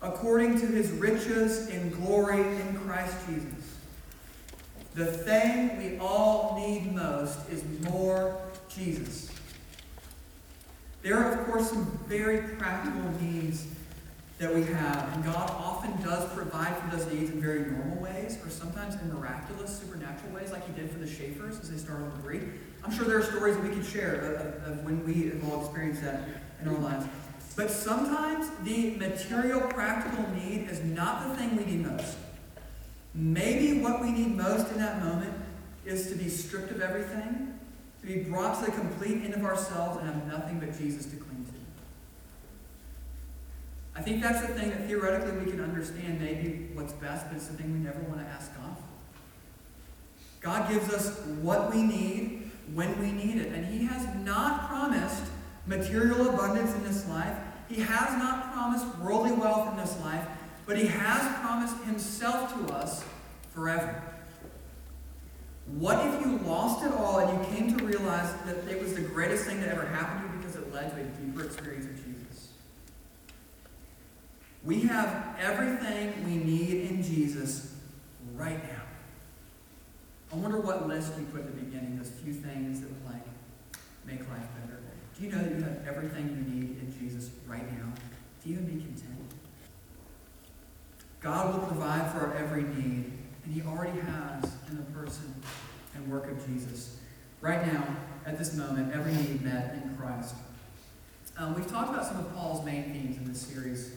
According 0.00 0.58
to 0.60 0.66
his 0.66 0.90
riches 0.92 1.68
in 1.68 1.90
glory 1.90 2.40
in 2.40 2.78
Christ 2.78 3.16
Jesus. 3.26 3.76
The 4.94 5.06
thing 5.06 5.76
we 5.78 5.98
all 5.98 6.56
need 6.58 6.94
most 6.94 7.38
is 7.50 7.64
more 7.90 8.40
Jesus. 8.68 9.33
There 11.04 11.18
are, 11.18 11.38
of 11.38 11.46
course, 11.46 11.68
some 11.68 11.84
very 12.08 12.54
practical 12.56 13.02
needs 13.20 13.66
that 14.38 14.52
we 14.54 14.62
have, 14.62 15.12
and 15.12 15.22
God 15.22 15.50
often 15.50 16.02
does 16.02 16.32
provide 16.32 16.74
for 16.78 16.96
those 16.96 17.06
needs 17.12 17.30
in 17.30 17.42
very 17.42 17.60
normal 17.60 18.02
ways, 18.02 18.38
or 18.42 18.48
sometimes 18.48 18.94
in 18.94 19.12
miraculous, 19.12 19.78
supernatural 19.78 20.32
ways, 20.32 20.50
like 20.50 20.66
He 20.66 20.72
did 20.72 20.90
for 20.90 20.98
the 20.98 21.06
Schaeffers 21.06 21.60
as 21.60 21.70
they 21.70 21.76
started 21.76 22.06
L'Abri. 22.06 22.40
I'm 22.82 22.90
sure 22.90 23.04
there 23.04 23.18
are 23.18 23.22
stories 23.22 23.54
that 23.54 23.62
we 23.62 23.68
could 23.68 23.84
share 23.84 24.14
of, 24.14 24.72
of 24.72 24.84
when 24.86 25.04
we 25.04 25.28
have 25.28 25.52
all 25.52 25.60
experienced 25.60 26.02
that 26.04 26.22
in 26.62 26.68
our 26.68 26.78
lives. 26.78 27.06
But 27.54 27.70
sometimes 27.70 28.48
the 28.62 28.96
material, 28.96 29.60
practical 29.60 30.26
need 30.30 30.70
is 30.70 30.82
not 30.82 31.28
the 31.28 31.36
thing 31.36 31.54
we 31.54 31.66
need 31.66 31.86
most. 31.86 32.16
Maybe 33.12 33.82
what 33.82 34.00
we 34.00 34.10
need 34.10 34.34
most 34.34 34.72
in 34.72 34.78
that 34.78 35.04
moment 35.04 35.34
is 35.84 36.08
to 36.08 36.14
be 36.14 36.30
stripped 36.30 36.70
of 36.70 36.80
everything 36.80 37.53
to 38.04 38.12
be 38.12 38.22
brought 38.22 38.58
to 38.62 38.70
the 38.70 38.76
complete 38.76 39.24
end 39.24 39.34
of 39.34 39.44
ourselves 39.44 39.98
and 39.98 40.06
have 40.06 40.26
nothing 40.26 40.60
but 40.60 40.76
Jesus 40.78 41.06
to 41.06 41.16
cling 41.16 41.44
to. 41.46 41.52
I 43.98 44.02
think 44.02 44.22
that's 44.22 44.42
the 44.42 44.48
thing 44.48 44.70
that 44.70 44.86
theoretically 44.86 45.44
we 45.44 45.50
can 45.50 45.60
understand 45.60 46.20
maybe 46.20 46.70
what's 46.74 46.92
best, 46.94 47.26
but 47.28 47.36
it's 47.36 47.46
the 47.46 47.54
thing 47.54 47.72
we 47.72 47.78
never 47.78 48.00
want 48.00 48.20
to 48.20 48.26
ask 48.26 48.54
God 48.56 48.76
for. 48.76 48.84
God 50.40 50.68
gives 50.70 50.92
us 50.92 51.20
what 51.40 51.72
we 51.72 51.82
need 51.82 52.50
when 52.74 52.98
we 53.00 53.12
need 53.12 53.40
it. 53.40 53.52
And 53.52 53.64
He 53.66 53.86
has 53.86 54.06
not 54.24 54.68
promised 54.68 55.22
material 55.66 56.28
abundance 56.28 56.74
in 56.74 56.84
this 56.84 57.08
life. 57.08 57.36
He 57.68 57.80
has 57.80 58.18
not 58.18 58.52
promised 58.52 58.86
worldly 58.98 59.32
wealth 59.32 59.70
in 59.70 59.78
this 59.78 59.98
life, 60.00 60.26
but 60.66 60.76
He 60.76 60.86
has 60.86 61.38
promised 61.40 61.82
Himself 61.84 62.52
to 62.52 62.74
us 62.74 63.04
forever. 63.54 64.02
What 65.66 66.06
if 66.06 66.20
you 66.20 66.38
lost 66.38 66.84
it 66.84 66.92
all 66.92 67.18
and 67.18 67.38
you 67.38 67.56
came 67.56 67.76
to 67.76 67.84
realize 67.84 68.32
that 68.44 68.68
it 68.68 68.82
was 68.82 68.94
the 68.94 69.00
greatest 69.00 69.44
thing 69.44 69.60
that 69.60 69.70
ever 69.70 69.86
happened 69.86 70.28
to 70.28 70.36
you 70.36 70.42
because 70.42 70.56
it 70.56 70.72
led 70.72 70.94
to 70.94 71.00
a 71.00 71.04
deeper 71.24 71.44
experience 71.44 71.86
of 71.86 71.96
Jesus? 71.96 72.48
We 74.62 74.82
have 74.82 75.36
everything 75.40 76.24
we 76.24 76.36
need 76.36 76.90
in 76.90 77.02
Jesus 77.02 77.74
right 78.34 78.62
now. 78.62 78.82
I 80.32 80.36
wonder 80.36 80.60
what 80.60 80.86
list 80.86 81.12
you 81.18 81.24
put 81.26 81.40
at 81.40 81.46
the 81.46 81.62
beginning, 81.62 81.96
those 81.96 82.10
few 82.22 82.34
things 82.34 82.80
that 82.80 82.90
would 82.90 83.04
like 83.06 83.24
make 84.06 84.20
life 84.28 84.46
better. 84.60 84.80
Do 85.16 85.24
you 85.24 85.30
know 85.30 85.38
that 85.38 85.50
you 85.50 85.62
have 85.62 85.86
everything 85.86 86.28
you 86.28 86.54
need 86.54 86.78
in 86.80 86.94
Jesus 86.98 87.30
right 87.46 87.70
now? 87.78 87.86
Do 88.44 88.50
you 88.50 88.56
be 88.56 88.72
content? 88.72 89.14
God 91.20 91.54
will 91.54 91.66
provide 91.66 92.10
for 92.12 92.26
our 92.26 92.36
every 92.36 92.64
need 92.64 93.12
and 93.44 93.54
he 93.54 93.62
already 93.62 93.98
has 94.00 94.52
in 94.74 94.84
the 94.84 94.90
person 94.98 95.34
and 95.94 96.10
work 96.10 96.30
of 96.30 96.46
Jesus. 96.46 96.96
Right 97.40 97.64
now, 97.72 97.84
at 98.26 98.38
this 98.38 98.54
moment, 98.54 98.92
every 98.92 99.12
need 99.12 99.42
met 99.42 99.74
in 99.74 99.96
Christ. 99.96 100.34
Um, 101.36 101.54
we've 101.54 101.66
talked 101.66 101.90
about 101.90 102.06
some 102.06 102.18
of 102.18 102.34
Paul's 102.34 102.64
main 102.64 102.92
themes 102.92 103.16
in 103.16 103.24
this 103.24 103.40
series. 103.40 103.96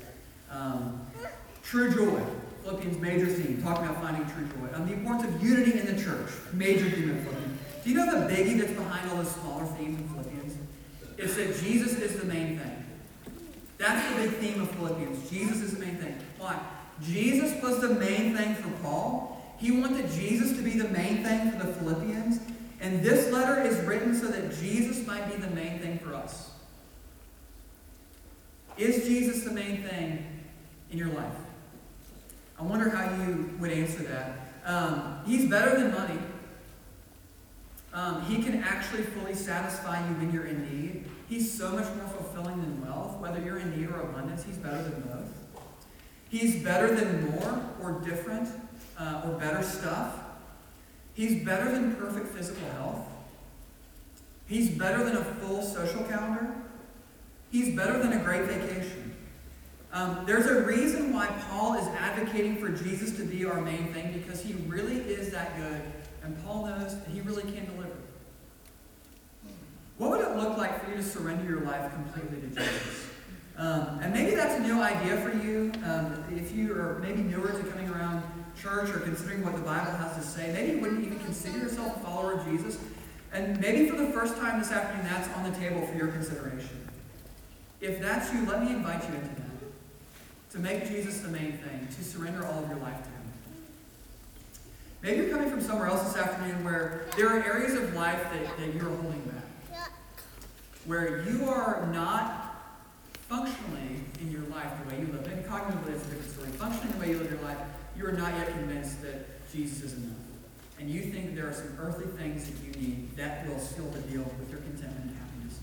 Um, 0.51 1.05
true 1.63 1.93
joy, 1.93 2.21
Philippians' 2.63 2.99
major 2.99 3.27
theme, 3.27 3.61
talking 3.61 3.85
about 3.85 4.01
finding 4.01 4.25
true 4.25 4.45
joy. 4.45 4.75
Um, 4.75 4.87
the 4.87 4.93
importance 4.93 5.33
of 5.33 5.43
unity 5.43 5.79
in 5.79 5.85
the 5.85 6.01
church, 6.01 6.29
major 6.53 6.89
theme 6.89 7.11
of 7.11 7.19
Philippians. 7.23 7.59
Do 7.83 7.89
you 7.89 7.95
know 7.95 8.19
the 8.19 8.33
biggie 8.33 8.59
that's 8.59 8.73
behind 8.73 9.09
all 9.09 9.17
the 9.17 9.25
smaller 9.25 9.65
themes 9.65 9.99
in 9.99 10.07
Philippians? 10.09 10.57
It's 11.17 11.35
that 11.35 11.63
Jesus 11.63 11.97
is 11.99 12.19
the 12.19 12.25
main 12.25 12.59
thing. 12.59 12.83
That's 13.77 14.09
the 14.09 14.21
big 14.23 14.31
theme 14.39 14.61
of 14.61 14.71
Philippians. 14.71 15.29
Jesus 15.29 15.61
is 15.61 15.73
the 15.77 15.85
main 15.85 15.97
thing. 15.97 16.17
Why? 16.37 16.59
Jesus 17.03 17.61
was 17.61 17.79
the 17.79 17.93
main 17.93 18.35
thing 18.35 18.55
for 18.55 18.69
Paul, 18.81 19.36
he 19.57 19.71
wanted 19.71 20.09
Jesus 20.11 20.55
to 20.55 20.61
be 20.63 20.71
the 20.71 20.87
main 20.89 21.23
thing 21.23 21.51
for 21.51 21.65
the 21.65 21.73
Philippians. 21.73 22.39
And 22.79 23.03
this 23.03 23.31
letter 23.31 23.61
is 23.61 23.77
written 23.85 24.13
so 24.13 24.27
that 24.27 24.55
Jesus 24.59 25.05
might 25.07 25.27
be 25.31 25.35
the 25.35 25.49
main 25.49 25.79
thing 25.79 25.97
for 25.99 26.13
us. 26.13 26.51
Is 28.77 29.07
Jesus 29.07 29.43
the 29.43 29.51
main 29.51 29.81
thing 29.81 30.23
in 30.91 30.97
your 30.99 31.07
life? 31.09 31.33
I 32.59 32.63
wonder 32.63 32.89
how 32.89 33.15
you 33.23 33.55
would 33.59 33.71
answer 33.71 34.03
that. 34.03 34.39
Um, 34.65 35.19
he's 35.25 35.49
better 35.49 35.75
than 35.79 35.91
money. 35.91 36.19
Um, 37.93 38.21
he 38.25 38.43
can 38.43 38.61
actually 38.61 39.01
fully 39.01 39.33
satisfy 39.33 40.07
you 40.07 40.15
when 40.15 40.31
you're 40.31 40.45
in 40.45 40.63
need. 40.69 41.05
He's 41.27 41.51
so 41.51 41.71
much 41.71 41.87
more 41.95 42.07
fulfilling 42.07 42.61
than 42.61 42.85
wealth. 42.85 43.17
Whether 43.17 43.41
you're 43.41 43.57
in 43.57 43.79
need 43.79 43.89
or 43.89 44.01
abundance, 44.01 44.43
he's 44.43 44.57
better 44.57 44.83
than 44.83 45.01
both. 45.01 45.63
He's 46.29 46.63
better 46.63 46.93
than 46.93 47.31
more 47.31 47.63
or 47.81 48.01
different 48.01 48.49
uh, 48.99 49.21
or 49.25 49.31
better 49.33 49.63
stuff. 49.63 50.19
He's 51.13 51.43
better 51.43 51.71
than 51.71 51.95
perfect 51.95 52.27
physical 52.27 52.67
health. 52.71 53.05
He's 54.47 54.69
better 54.69 55.03
than 55.03 55.17
a 55.17 55.23
full 55.23 55.61
social 55.61 56.03
calendar. 56.03 56.55
He's 57.51 57.75
better 57.75 57.99
than 57.99 58.13
a 58.13 58.23
great 58.23 58.43
vacation. 58.43 59.15
Um, 59.93 60.23
there's 60.25 60.45
a 60.45 60.61
reason 60.61 61.13
why 61.13 61.27
Paul 61.49 61.75
is 61.75 61.87
advocating 61.87 62.57
for 62.57 62.69
Jesus 62.69 63.15
to 63.17 63.23
be 63.23 63.45
our 63.45 63.61
main 63.61 63.93
thing 63.93 64.11
because 64.13 64.41
he 64.41 64.53
really 64.67 64.97
is 64.97 65.31
that 65.31 65.57
good, 65.57 65.81
and 66.23 66.43
Paul 66.45 66.65
knows 66.67 66.99
that 66.99 67.09
he 67.09 67.21
really 67.21 67.43
can 67.43 67.65
deliver. 67.65 67.95
What 69.97 70.11
would 70.11 70.21
it 70.21 70.35
look 70.35 70.57
like 70.57 70.83
for 70.83 70.91
you 70.91 70.97
to 70.97 71.03
surrender 71.03 71.49
your 71.49 71.61
life 71.61 71.91
completely 71.93 72.41
to 72.41 72.47
Jesus? 72.55 73.07
Um, 73.57 73.99
and 74.03 74.13
maybe 74.13 74.35
that's 74.35 74.53
a 74.55 74.59
new 74.59 74.79
idea 74.79 75.17
for 75.17 75.35
you. 75.35 75.71
Um, 75.83 76.23
if 76.35 76.53
you 76.55 76.73
are 76.73 76.99
maybe 76.99 77.23
newer 77.23 77.47
to 77.47 77.63
coming 77.63 77.89
around 77.89 78.21
church 78.61 78.89
or 78.89 78.99
considering 78.99 79.43
what 79.43 79.55
the 79.55 79.61
Bible 79.61 79.91
has 79.91 80.15
to 80.15 80.21
say, 80.21 80.51
maybe 80.51 80.73
you 80.73 80.79
wouldn't 80.79 81.05
even 81.05 81.19
consider 81.19 81.59
yourself 81.59 81.97
a 81.97 81.99
follower 81.99 82.33
of 82.33 82.45
Jesus. 82.45 82.77
And 83.33 83.59
maybe 83.59 83.89
for 83.89 83.95
the 83.97 84.07
first 84.07 84.37
time 84.37 84.59
this 84.59 84.71
afternoon, 84.71 85.05
that's 85.05 85.29
on 85.35 85.51
the 85.51 85.57
table 85.59 85.85
for 85.85 85.95
your 85.95 86.07
consideration. 86.07 86.87
If 87.81 87.99
that's 87.99 88.33
you, 88.33 88.45
let 88.45 88.63
me 88.63 88.71
invite 88.71 89.03
you 89.07 89.15
into 89.15 89.27
that. 89.27 90.51
To 90.51 90.59
make 90.59 90.87
Jesus 90.87 91.19
the 91.19 91.29
main 91.29 91.57
thing, 91.57 91.87
to 91.95 92.03
surrender 92.03 92.45
all 92.45 92.63
of 92.63 92.69
your 92.69 92.79
life 92.79 92.97
to 92.97 93.09
Him. 93.09 93.17
Maybe 95.03 95.17
you're 95.17 95.29
coming 95.29 95.49
from 95.49 95.61
somewhere 95.61 95.87
else 95.87 96.03
this 96.03 96.17
afternoon 96.21 96.63
where 96.63 97.05
there 97.15 97.29
are 97.29 97.43
areas 97.43 97.75
of 97.75 97.93
life 97.93 98.21
that, 98.31 98.57
that 98.57 98.73
you're 98.73 98.89
holding 98.89 99.21
back. 99.21 99.91
Where 100.85 101.23
you 101.23 101.49
are 101.49 101.87
not 101.93 102.47
functionally 103.29 104.01
in 104.21 104.31
your 104.31 104.43
life 104.43 104.71
the 104.83 104.89
way 104.89 105.01
you 105.01 105.11
live. 105.11 105.27
Maybe 105.27 105.43
cognitively 105.43 105.93
it's 105.93 106.05
a 106.05 106.09
different 106.09 106.31
story. 106.31 106.49
Functioning 106.51 106.93
the 106.93 106.99
way 106.99 107.09
you 107.11 107.17
live 107.19 107.29
your 107.29 107.41
life, 107.41 107.57
you 107.97 108.05
are 108.05 108.11
not 108.11 108.33
yet 108.33 108.47
convinced 108.49 109.01
that 109.01 109.51
Jesus 109.51 109.83
is 109.83 109.93
enough. 109.93 110.17
And 110.79 110.89
you 110.89 111.01
think 111.01 111.35
there 111.35 111.47
are 111.47 111.53
some 111.53 111.75
earthly 111.79 112.05
things 112.05 112.47
that 112.47 112.63
you 112.63 112.71
need 112.87 113.17
that 113.17 113.47
will 113.47 113.59
seal 113.59 113.85
the 113.85 114.01
deal 114.01 114.23
with 114.39 114.51
your 114.51 114.59
contentment 114.59 115.05
and 115.05 115.17
happiness. 115.17 115.59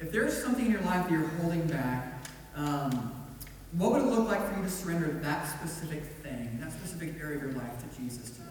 If 0.00 0.12
there's 0.12 0.40
something 0.40 0.66
in 0.66 0.72
your 0.72 0.82
life 0.82 1.04
that 1.04 1.10
you're 1.10 1.26
holding 1.40 1.66
back, 1.66 2.24
um, 2.54 3.12
what 3.72 3.92
would 3.92 4.02
it 4.02 4.06
look 4.06 4.28
like 4.28 4.48
for 4.48 4.56
you 4.56 4.64
to 4.64 4.70
surrender 4.70 5.08
that 5.22 5.48
specific 5.48 6.04
thing, 6.22 6.58
that 6.60 6.72
specific 6.72 7.14
area 7.20 7.36
of 7.36 7.42
your 7.42 7.52
life 7.52 7.72
to 7.80 8.00
Jesus 8.00 8.30
today? 8.30 8.42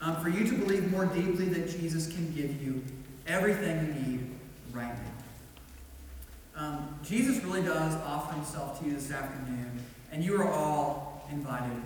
Um, 0.00 0.16
for 0.22 0.28
you 0.28 0.46
to 0.46 0.56
believe 0.56 0.90
more 0.90 1.06
deeply 1.06 1.46
that 1.46 1.68
Jesus 1.68 2.06
can 2.06 2.32
give 2.32 2.62
you 2.62 2.82
everything 3.26 3.86
you 3.86 4.12
need 4.12 4.30
right 4.72 4.94
now. 4.94 6.64
Um, 6.64 6.98
Jesus 7.02 7.42
really 7.44 7.62
does 7.62 7.94
offer 8.06 8.34
himself 8.34 8.78
to 8.80 8.86
you 8.86 8.94
this 8.94 9.10
afternoon, 9.10 9.80
and 10.12 10.24
you 10.24 10.40
are 10.40 10.48
all 10.48 11.26
invited. 11.30 11.82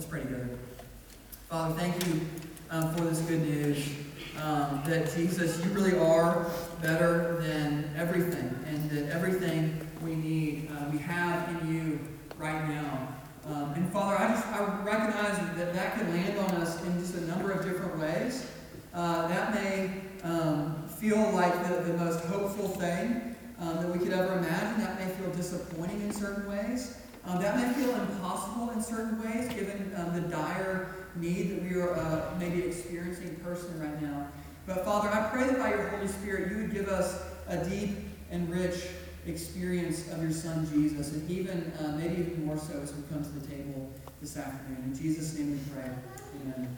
Let's 0.00 0.08
pray 0.08 0.22
together. 0.22 0.48
Father, 1.50 1.74
thank 1.74 2.06
you 2.06 2.22
um, 2.70 2.94
for 2.94 3.04
this 3.04 3.20
good 3.20 3.42
news 3.42 3.86
um, 4.42 4.82
that 4.86 5.14
Jesus, 5.14 5.62
you 5.62 5.70
really 5.72 5.98
are 5.98 6.46
better 6.80 7.36
than 7.42 7.84
everything, 7.98 8.48
and 8.66 8.90
that 8.92 9.10
everything 9.10 9.78
we 10.02 10.14
need, 10.14 10.70
uh, 10.72 10.88
we 10.90 10.96
have 10.96 11.50
in 11.50 11.74
you 11.74 12.00
right 12.38 12.66
now. 12.66 13.08
Um, 13.44 13.74
and 13.74 13.92
Father, 13.92 14.16
I 14.16 14.28
just 14.28 14.46
I 14.46 14.82
recognize 14.84 15.36
that 15.58 15.74
that 15.74 15.98
can 15.98 16.08
land 16.14 16.38
on 16.38 16.62
us 16.62 16.82
in 16.82 16.98
just 16.98 17.16
a 17.16 17.20
number 17.26 17.52
of 17.52 17.62
different 17.62 17.98
ways. 17.98 18.50
Uh, 18.94 19.28
that 19.28 19.52
may 19.52 19.90
um, 20.24 20.82
feel 20.98 21.30
like 21.32 21.52
the, 21.68 21.92
the 21.92 21.98
most 21.98 22.24
hopeful 22.24 22.68
thing 22.68 23.36
um, 23.58 23.76
that 23.76 23.90
we 23.90 23.98
could 23.98 24.14
ever 24.14 24.38
imagine. 24.38 24.80
That 24.80 24.98
may 24.98 25.12
feel 25.16 25.30
disappointing 25.32 26.00
in 26.00 26.10
certain 26.10 26.48
ways. 26.48 26.96
Um, 27.26 27.40
that 27.40 27.56
may 27.56 27.72
feel 27.74 27.94
impossible 27.94 28.70
in 28.70 28.82
certain 28.82 29.22
ways, 29.22 29.48
given 29.48 29.92
um, 29.96 30.14
the 30.14 30.22
dire 30.28 30.94
need 31.16 31.50
that 31.50 31.62
we 31.62 31.80
are 31.80 31.94
uh, 31.94 32.34
maybe 32.38 32.62
experiencing 32.62 33.36
personally 33.44 33.86
right 33.86 34.02
now. 34.02 34.26
But 34.66 34.84
Father, 34.84 35.08
I 35.08 35.28
pray 35.28 35.46
that 35.46 35.58
by 35.58 35.70
your 35.70 35.88
Holy 35.88 36.08
Spirit, 36.08 36.50
you 36.50 36.58
would 36.58 36.72
give 36.72 36.88
us 36.88 37.22
a 37.48 37.56
deep 37.68 37.98
and 38.30 38.48
rich 38.48 38.86
experience 39.26 40.10
of 40.12 40.22
your 40.22 40.32
Son 40.32 40.68
Jesus, 40.72 41.12
and 41.12 41.30
even 41.30 41.72
uh, 41.80 41.96
maybe 41.96 42.22
even 42.22 42.46
more 42.46 42.56
so 42.56 42.78
as 42.80 42.94
we 42.94 43.02
come 43.10 43.22
to 43.22 43.30
the 43.30 43.46
table 43.46 43.92
this 44.20 44.36
afternoon. 44.36 44.82
In 44.86 44.96
Jesus' 44.96 45.36
name 45.36 45.52
we 45.52 45.58
pray. 45.74 45.90
Amen. 46.42 46.76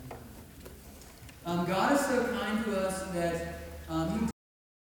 Um, 1.45 1.67
God 1.67 1.93
is 1.93 2.01
so 2.01 2.25
kind 2.39 2.65
to 2.65 2.81
us 2.81 3.03
that 3.13 3.59
um, 3.89 4.19
He 4.19 4.32